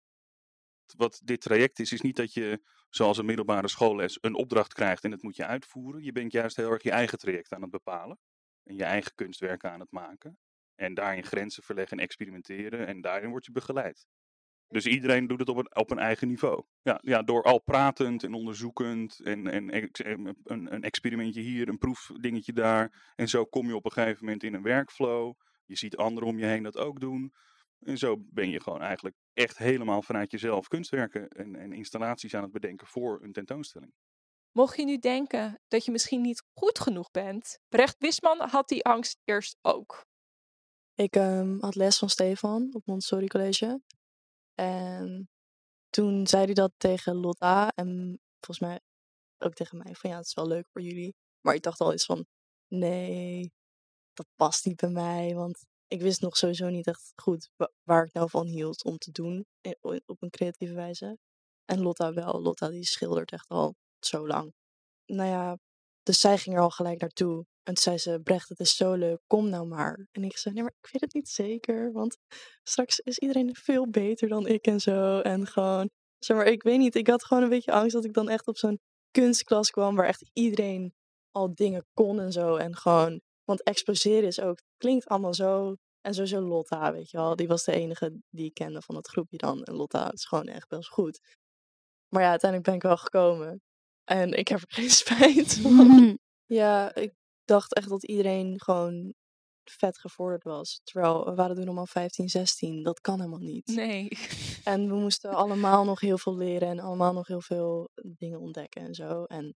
Wat 0.96 1.20
dit 1.24 1.40
traject 1.40 1.78
is, 1.78 1.92
is 1.92 2.00
niet 2.00 2.16
dat 2.16 2.32
je, 2.32 2.62
zoals 2.90 3.18
een 3.18 3.26
middelbare 3.26 3.68
schoolles, 3.68 4.18
een 4.20 4.34
opdracht 4.34 4.72
krijgt 4.72 5.04
en 5.04 5.10
dat 5.10 5.22
moet 5.22 5.36
je 5.36 5.46
uitvoeren. 5.46 6.02
Je 6.02 6.12
bent 6.12 6.32
juist 6.32 6.56
heel 6.56 6.70
erg 6.70 6.82
je 6.82 6.90
eigen 6.90 7.18
traject 7.18 7.52
aan 7.52 7.62
het 7.62 7.70
bepalen. 7.70 8.18
En 8.64 8.76
je 8.76 8.84
eigen 8.84 9.14
kunstwerken 9.14 9.70
aan 9.70 9.80
het 9.80 9.90
maken. 9.90 10.38
En 10.74 10.94
daarin 10.94 11.24
grenzen 11.24 11.62
verleggen 11.62 11.96
en 11.96 12.02
experimenteren. 12.02 12.86
En 12.86 13.00
daarin 13.00 13.30
word 13.30 13.44
je 13.44 13.52
begeleid. 13.52 14.06
Dus 14.72 14.86
iedereen 14.86 15.26
doet 15.26 15.38
het 15.38 15.48
op 15.48 15.56
een, 15.56 15.76
op 15.76 15.90
een 15.90 15.98
eigen 15.98 16.28
niveau. 16.28 16.64
Ja, 16.82 16.98
ja, 17.02 17.22
door 17.22 17.42
al 17.42 17.58
pratend 17.58 18.22
en 18.24 18.34
onderzoekend 18.34 19.20
en, 19.20 19.46
en 19.46 19.70
en 19.70 20.36
een, 20.44 20.74
een 20.74 20.82
experimentje 20.82 21.40
hier, 21.40 21.68
een 21.68 21.78
proefdingetje 21.78 22.52
daar. 22.52 23.12
En 23.16 23.28
zo 23.28 23.44
kom 23.44 23.66
je 23.66 23.76
op 23.76 23.84
een 23.84 23.92
gegeven 23.92 24.24
moment 24.24 24.42
in 24.42 24.54
een 24.54 24.62
workflow. 24.62 25.34
Je 25.64 25.76
ziet 25.76 25.96
anderen 25.96 26.28
om 26.28 26.38
je 26.38 26.44
heen 26.44 26.62
dat 26.62 26.76
ook 26.76 27.00
doen. 27.00 27.32
En 27.84 27.98
zo 27.98 28.16
ben 28.18 28.50
je 28.50 28.60
gewoon 28.60 28.82
eigenlijk 28.82 29.16
echt 29.32 29.58
helemaal 29.58 30.02
vanuit 30.02 30.30
jezelf 30.30 30.68
kunstwerken 30.68 31.28
en, 31.28 31.56
en 31.56 31.72
installaties 31.72 32.34
aan 32.34 32.42
het 32.42 32.52
bedenken 32.52 32.86
voor 32.86 33.22
een 33.22 33.32
tentoonstelling. 33.32 33.92
Mocht 34.52 34.76
je 34.76 34.84
nu 34.84 34.98
denken 34.98 35.60
dat 35.68 35.84
je 35.84 35.90
misschien 35.90 36.20
niet 36.20 36.42
goed 36.52 36.78
genoeg 36.78 37.10
bent, 37.10 37.58
Brecht 37.68 37.96
Wisman 37.98 38.40
had 38.40 38.68
die 38.68 38.84
angst 38.84 39.18
eerst 39.24 39.58
ook. 39.62 40.04
Ik 40.94 41.16
ehm, 41.16 41.58
had 41.60 41.74
les 41.74 41.98
van 41.98 42.08
Stefan 42.08 42.74
op 42.74 42.86
Montessori 42.86 43.26
College. 43.26 43.80
En 44.54 45.28
toen 45.90 46.26
zei 46.26 46.44
hij 46.44 46.54
dat 46.54 46.72
tegen 46.76 47.14
Lotta 47.14 47.72
en 47.74 48.20
volgens 48.40 48.68
mij 48.68 48.80
ook 49.38 49.54
tegen 49.54 49.78
mij. 49.78 49.94
Van 49.94 50.10
ja, 50.10 50.16
het 50.16 50.26
is 50.26 50.34
wel 50.34 50.46
leuk 50.46 50.68
voor 50.72 50.82
jullie. 50.82 51.14
Maar 51.40 51.54
ik 51.54 51.62
dacht 51.62 51.80
al 51.80 51.92
eens 51.92 52.04
van, 52.04 52.26
nee, 52.68 53.52
dat 54.12 54.26
past 54.36 54.64
niet 54.64 54.76
bij 54.76 54.90
mij. 54.90 55.34
Want 55.34 55.66
ik 55.92 56.00
wist 56.02 56.20
nog 56.20 56.36
sowieso 56.36 56.68
niet 56.68 56.86
echt 56.86 57.12
goed 57.14 57.50
wa- 57.56 57.72
waar 57.82 58.04
ik 58.04 58.12
nou 58.12 58.30
van 58.30 58.46
hield 58.46 58.84
om 58.84 58.98
te 58.98 59.10
doen 59.10 59.46
o- 59.80 59.98
op 60.06 60.22
een 60.22 60.30
creatieve 60.30 60.74
wijze. 60.74 61.18
En 61.64 61.80
Lotta 61.80 62.12
wel. 62.12 62.42
Lotta 62.42 62.68
die 62.68 62.84
schildert 62.84 63.32
echt 63.32 63.48
al 63.48 63.74
zo 63.98 64.26
lang. 64.26 64.52
Nou 65.06 65.28
ja, 65.28 65.58
dus 66.02 66.20
zij 66.20 66.38
ging 66.38 66.56
er 66.56 66.62
al 66.62 66.70
gelijk 66.70 67.00
naartoe. 67.00 67.36
En 67.62 67.74
toen 67.74 67.82
zei 67.82 67.98
ze, 67.98 68.20
Brecht, 68.22 68.48
het 68.48 68.60
is 68.60 68.76
zo 68.76 68.92
leuk, 68.94 69.20
kom 69.26 69.48
nou 69.48 69.66
maar. 69.66 70.06
En 70.12 70.24
ik 70.24 70.36
zei, 70.36 70.54
nee, 70.54 70.62
maar 70.62 70.74
ik 70.80 70.88
weet 70.92 71.00
het 71.00 71.14
niet 71.14 71.28
zeker, 71.28 71.92
want 71.92 72.18
straks 72.62 72.98
is 72.98 73.18
iedereen 73.18 73.54
veel 73.56 73.88
beter 73.90 74.28
dan 74.28 74.46
ik 74.46 74.66
en 74.66 74.80
zo. 74.80 75.20
En 75.20 75.46
gewoon, 75.46 75.90
zeg 76.18 76.36
maar, 76.36 76.46
ik 76.46 76.62
weet 76.62 76.78
niet, 76.78 76.94
ik 76.94 77.06
had 77.06 77.24
gewoon 77.24 77.42
een 77.42 77.48
beetje 77.48 77.72
angst 77.72 77.92
dat 77.92 78.04
ik 78.04 78.12
dan 78.12 78.28
echt 78.28 78.46
op 78.46 78.56
zo'n 78.56 78.80
kunstklas 79.10 79.70
kwam 79.70 79.96
waar 79.96 80.06
echt 80.06 80.30
iedereen 80.32 80.94
al 81.30 81.54
dingen 81.54 81.86
kon 81.94 82.20
en 82.20 82.32
zo. 82.32 82.56
En 82.56 82.76
gewoon, 82.76 83.20
want 83.44 83.62
exposeren 83.62 84.26
is 84.26 84.40
ook, 84.40 84.58
klinkt 84.76 85.06
allemaal 85.06 85.34
zo. 85.34 85.76
En 86.00 86.14
sowieso 86.14 86.40
Lotta, 86.40 86.92
weet 86.92 87.10
je 87.10 87.16
wel, 87.16 87.36
die 87.36 87.48
was 87.48 87.64
de 87.64 87.72
enige 87.72 88.20
die 88.30 88.46
ik 88.46 88.54
kende 88.54 88.82
van 88.82 88.96
het 88.96 89.08
groepje 89.08 89.36
dan. 89.36 89.62
En 89.62 89.74
Lotta 89.74 90.12
is 90.12 90.24
gewoon 90.24 90.46
echt 90.46 90.68
best 90.68 90.88
goed. 90.88 91.20
Maar 92.08 92.22
ja, 92.22 92.30
uiteindelijk 92.30 92.70
ben 92.70 92.78
ik 92.78 92.86
wel 92.86 92.96
gekomen. 92.96 93.62
En 94.04 94.32
ik 94.32 94.48
heb 94.48 94.58
er 94.58 94.74
geen 94.76 94.90
spijt 94.90 95.54
van. 95.54 96.16
Ja, 96.46 96.94
ik 96.94 97.14
dacht 97.44 97.74
echt 97.74 97.88
dat 97.88 98.04
iedereen 98.04 98.60
gewoon 98.60 99.14
vet 99.70 99.98
gevorderd 99.98 100.44
was. 100.44 100.80
Terwijl 100.84 101.24
we 101.24 101.34
waren 101.34 101.56
toen 101.56 101.64
allemaal 101.64 101.86
15, 101.86 102.28
16. 102.28 102.82
Dat 102.82 103.00
kan 103.00 103.18
helemaal 103.18 103.38
niet. 103.38 103.66
Nee. 103.66 104.08
En 104.64 104.88
we 104.88 104.94
moesten 104.94 105.30
allemaal 105.30 105.84
nog 105.84 106.00
heel 106.00 106.18
veel 106.18 106.36
leren 106.36 106.68
en 106.68 106.80
allemaal 106.80 107.12
nog 107.12 107.26
heel 107.26 107.40
veel 107.40 107.90
dingen 107.94 108.40
ontdekken 108.40 108.82
en 108.82 108.94
zo. 108.94 109.24
En 109.24 109.54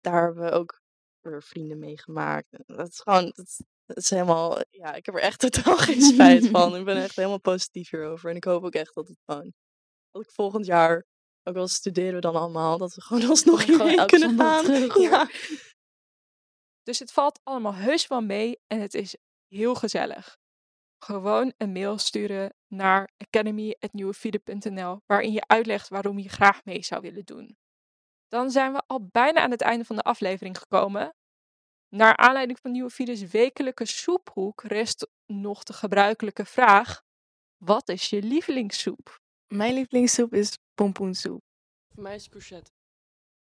daar 0.00 0.22
hebben 0.24 0.44
we 0.44 0.50
ook 0.50 0.81
vrienden 1.22 1.78
mee 1.78 1.98
gemaakt. 1.98 2.48
Dat 2.66 2.88
is 2.88 3.00
gewoon, 3.00 3.24
dat 3.24 3.46
is, 3.46 3.62
dat 3.86 3.96
is 3.96 4.10
helemaal, 4.10 4.58
ja, 4.70 4.94
ik 4.94 5.06
heb 5.06 5.14
er 5.14 5.20
echt 5.20 5.40
totaal 5.50 5.76
geen 5.76 6.02
spijt 6.02 6.48
van. 6.48 6.76
Ik 6.76 6.84
ben 6.84 6.96
echt 6.96 7.16
helemaal 7.16 7.40
positief 7.40 7.90
hierover. 7.90 8.30
En 8.30 8.36
ik 8.36 8.44
hoop 8.44 8.64
ook 8.64 8.74
echt 8.74 8.94
dat 8.94 9.08
het 9.08 9.18
gewoon, 9.24 9.52
dat 10.10 10.22
ik 10.22 10.30
volgend 10.30 10.66
jaar, 10.66 11.04
ook 11.42 11.56
al 11.56 11.68
studeren 11.68 12.14
we 12.14 12.20
dan 12.20 12.36
allemaal, 12.36 12.78
dat 12.78 12.94
we 12.94 13.00
gewoon 13.00 13.28
alsnog 13.30 13.64
hierheen 13.64 13.98
elke 13.98 14.18
kunnen 14.18 14.38
gaan. 14.38 14.64
terug. 14.64 14.96
Ja. 15.10 15.30
Dus 16.82 16.98
het 16.98 17.12
valt 17.12 17.40
allemaal 17.42 17.74
heus 17.74 18.06
wel 18.06 18.20
mee 18.20 18.60
en 18.66 18.80
het 18.80 18.94
is 18.94 19.16
heel 19.48 19.74
gezellig. 19.74 20.36
Gewoon 21.04 21.52
een 21.56 21.72
mail 21.72 21.98
sturen 21.98 22.54
naar 22.68 23.10
academy.nieuwefeeder.nl 23.16 25.00
waarin 25.06 25.32
je 25.32 25.46
uitlegt 25.46 25.88
waarom 25.88 26.18
je 26.18 26.28
graag 26.28 26.64
mee 26.64 26.82
zou 26.82 27.00
willen 27.00 27.24
doen. 27.24 27.56
Dan 28.32 28.50
zijn 28.50 28.72
we 28.72 28.82
al 28.86 29.06
bijna 29.12 29.40
aan 29.40 29.50
het 29.50 29.60
einde 29.60 29.84
van 29.84 29.96
de 29.96 30.02
aflevering 30.02 30.58
gekomen. 30.58 31.14
Naar 31.88 32.16
aanleiding 32.16 32.58
van 32.58 32.70
Nieuwe 32.70 32.90
Fides 32.90 33.22
wekelijke 33.22 33.84
soephoek 33.84 34.62
rest 34.62 35.08
nog 35.26 35.62
de 35.62 35.72
gebruikelijke 35.72 36.44
vraag: 36.44 37.02
wat 37.56 37.88
is 37.88 38.10
je 38.10 38.22
lievelingssoep? 38.22 39.20
Mijn 39.46 39.74
lievelingssoep 39.74 40.34
is 40.34 40.58
pompoensoep. 40.74 41.40
Voor 41.94 42.02
mij 42.02 42.14
is 42.14 42.22
het 42.22 42.30
courgette. 42.30 42.70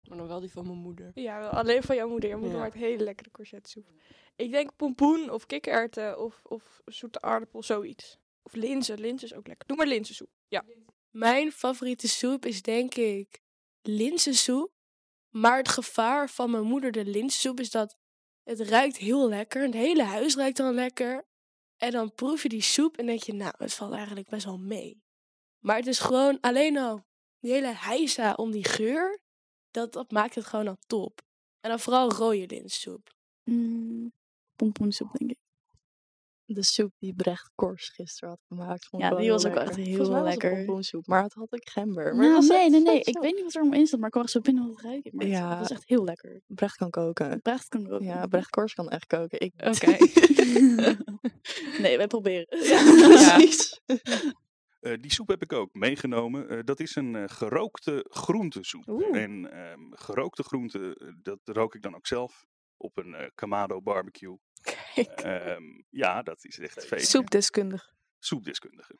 Maar 0.08 0.18
dan 0.18 0.26
wel 0.26 0.40
die 0.40 0.50
van 0.50 0.66
mijn 0.66 0.78
moeder. 0.78 1.10
Ja, 1.14 1.38
wel 1.38 1.50
alleen 1.50 1.82
van 1.82 1.96
jouw 1.96 2.08
moeder. 2.08 2.28
Jouw 2.28 2.38
moeder 2.38 2.56
Ja. 2.56 2.62
maakt 2.62 2.74
hele 2.74 3.04
lekkere 3.04 3.30
courgettesoep. 3.30 3.90
Ik 4.36 4.50
denk 4.50 4.76
pompoen 4.76 5.30
of 5.30 5.46
kikkererwten 5.46 6.18
of, 6.18 6.40
of 6.44 6.80
zoete 6.84 7.20
aardappel, 7.20 7.62
zoiets. 7.62 8.18
Of 8.42 8.52
linzen. 8.52 9.00
Linzen 9.00 9.28
is 9.28 9.34
ook 9.34 9.46
lekker. 9.46 9.66
Doe 9.66 9.76
maar 9.76 9.86
linzensoep. 9.86 10.30
Ja. 10.48 10.64
Mijn 11.10 11.52
favoriete 11.52 12.08
soep 12.08 12.46
is 12.46 12.62
denk 12.62 12.94
ik 12.94 13.40
linzensoep. 13.82 14.72
Maar 15.28 15.56
het 15.56 15.68
gevaar 15.68 16.30
van 16.30 16.50
mijn 16.50 16.64
moeder 16.64 16.92
de 16.92 17.04
linzensoep 17.04 17.60
is 17.60 17.70
dat 17.70 17.96
het 18.42 18.60
ruikt 18.60 18.96
heel 18.96 19.28
lekker. 19.28 19.62
Het 19.62 19.74
hele 19.74 20.02
huis 20.02 20.34
ruikt 20.34 20.56
dan 20.56 20.74
lekker. 20.74 21.26
En 21.76 21.90
dan 21.90 22.14
proef 22.14 22.42
je 22.42 22.48
die 22.48 22.62
soep 22.62 22.96
en 22.96 23.06
denk 23.06 23.22
je, 23.22 23.32
nou, 23.32 23.52
het 23.56 23.74
valt 23.74 23.92
eigenlijk 23.92 24.28
best 24.28 24.44
wel 24.44 24.58
mee. 24.58 25.02
Maar 25.58 25.76
het 25.76 25.86
is 25.86 25.98
gewoon 25.98 26.40
alleen 26.40 26.78
al 26.78 27.06
die 27.38 27.52
hele 27.52 27.74
heisa 27.74 28.32
om 28.34 28.50
die 28.50 28.64
geur. 28.64 29.20
Dat, 29.70 29.92
dat 29.92 30.10
maakt 30.10 30.34
het 30.34 30.44
gewoon 30.44 30.68
al 30.68 30.78
top. 30.86 31.20
En 31.60 31.70
dan 31.70 31.80
vooral 31.80 32.12
rode 32.12 32.46
linzensoep. 32.46 33.14
Mm, 33.44 34.12
pompoensoep, 34.56 35.12
denk 35.18 35.30
ik. 35.30 35.38
De 36.50 36.62
soep 36.64 36.92
die 36.98 37.14
Brecht 37.14 37.50
Kors 37.54 37.88
gisteren 37.88 38.28
had 38.28 38.38
gemaakt. 38.48 38.86
Vond 38.86 39.02
Ja, 39.02 39.08
ik 39.08 39.14
wel 39.14 39.22
die 39.22 39.30
was 39.32 39.46
ook 39.46 39.54
lekker. 39.54 39.68
echt 39.78 39.86
heel 39.86 40.10
was 40.10 40.22
lekker. 40.24 40.50
pompoensoep, 40.54 41.06
maar 41.06 41.22
het 41.22 41.32
had 41.34 41.52
ook 41.52 41.68
gember. 41.70 42.02
Maar 42.04 42.12
het 42.12 42.16
Nou, 42.20 42.34
was 42.34 42.46
nee, 42.48 42.70
nee, 42.70 42.80
nee. 42.92 43.00
Ik 43.00 43.14
zo. 43.14 43.20
weet 43.20 43.34
niet 43.34 43.42
wat 43.44 43.54
er 43.54 43.60
allemaal 43.60 43.78
in 43.78 43.86
zat, 43.86 43.98
maar 43.98 44.08
ik 44.08 44.14
kwam 44.14 44.28
zo 44.28 44.40
binnen 44.40 44.66
wat 44.68 44.80
ruiken. 44.80 45.10
Maar 45.14 45.26
Ja. 45.26 45.48
het 45.50 45.58
was 45.58 45.70
echt 45.70 45.88
heel 45.88 46.04
lekker. 46.04 46.40
Brecht 46.46 46.76
kan 46.76 46.90
koken. 46.90 47.42
Brecht 47.42 47.68
kan 47.68 47.90
ook. 47.90 48.00
Ja, 48.02 48.26
Brecht 48.26 48.50
Kors 48.50 48.74
kan 48.74 48.88
echt 48.88 49.06
koken. 49.06 49.40
Ik 49.40 49.52
Oké. 49.56 49.96
nee, 51.82 51.96
wij 51.96 52.06
proberen. 52.06 52.46
Ja, 52.62 52.82
precies. 52.82 53.80
Eh, 54.80 54.92
die 55.00 55.12
soep 55.12 55.28
heb 55.28 55.42
ik 55.42 55.52
ook 55.52 55.74
meegenomen. 55.74 56.48
Eh, 56.48 56.58
dat 56.64 56.80
is 56.80 56.96
een 56.96 57.16
eh, 57.16 57.24
gerookte 57.26 58.06
groentesoep. 58.10 58.88
Oeh. 58.88 59.16
En 59.22 59.50
ehm, 59.52 59.80
gerookte 59.90 60.42
groenten, 60.42 61.14
dat 61.22 61.38
rook 61.44 61.74
ik 61.74 61.82
dan 61.82 61.94
ook 61.94 62.06
zelf 62.06 62.46
op 62.76 62.98
een 62.98 63.14
eh, 63.14 63.26
Kamado 63.34 63.82
barbecue. 63.82 64.36
Ehm, 64.94 65.62
ja, 65.88 66.22
dat 66.22 66.44
is 66.44 66.58
echt 66.58 66.86
feest. 66.86 67.08
Soepdeskundig. 67.08 67.92
Soepdeskundige. 68.18 68.98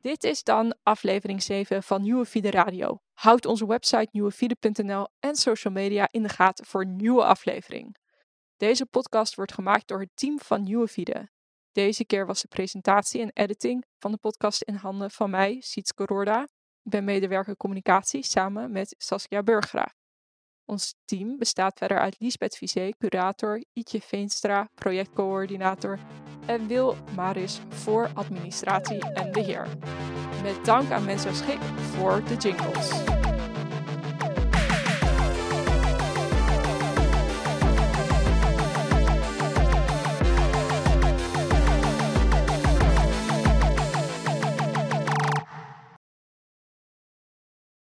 Dit 0.00 0.24
is 0.24 0.42
dan 0.42 0.76
aflevering 0.82 1.42
7 1.42 1.82
van 1.82 2.02
Nieuwe 2.02 2.24
Fiede 2.24 2.50
Radio. 2.50 2.98
Houd 3.12 3.46
onze 3.46 3.66
website 3.66 4.08
nieuwefiede.nl 4.10 5.08
en 5.20 5.36
social 5.36 5.72
media 5.72 6.08
in 6.10 6.22
de 6.22 6.28
gaten 6.28 6.66
voor 6.66 6.80
een 6.80 6.96
nieuwe 6.96 7.24
aflevering. 7.24 7.96
Deze 8.56 8.86
podcast 8.86 9.34
wordt 9.34 9.52
gemaakt 9.52 9.88
door 9.88 10.00
het 10.00 10.10
team 10.14 10.38
van 10.38 10.62
Nieuwe 10.62 10.88
Fiede. 10.88 11.28
Deze 11.72 12.04
keer 12.04 12.26
was 12.26 12.40
de 12.40 12.48
presentatie 12.48 13.20
en 13.20 13.30
editing 13.32 13.84
van 13.98 14.12
de 14.12 14.18
podcast 14.18 14.62
in 14.62 14.74
handen 14.74 15.10
van 15.10 15.30
mij, 15.30 15.60
Sietske 15.60 16.04
Roorda. 16.04 16.48
Ik 16.84 16.90
ben 16.90 17.04
medewerker 17.04 17.56
communicatie 17.56 18.22
samen 18.24 18.72
met 18.72 18.94
Saskia 18.98 19.42
Burgraaf. 19.42 19.94
Ons 20.64 20.94
team 21.04 21.38
bestaat 21.38 21.78
verder 21.78 21.98
uit 21.98 22.16
Lisbeth 22.18 22.56
Vizé, 22.56 22.90
curator, 22.98 23.64
Ietje 23.72 24.00
Veenstra, 24.00 24.68
projectcoördinator 24.74 25.98
en 26.46 26.66
Wil 26.66 26.96
Maris 27.14 27.60
voor 27.68 28.10
administratie 28.14 29.12
en 29.12 29.32
beheer. 29.32 29.68
Met 30.42 30.64
dank 30.64 30.90
aan 30.90 31.04
Menso 31.04 31.32
Schik 31.32 31.62
voor 31.62 32.24
de 32.24 32.36
jingles. 32.36 33.23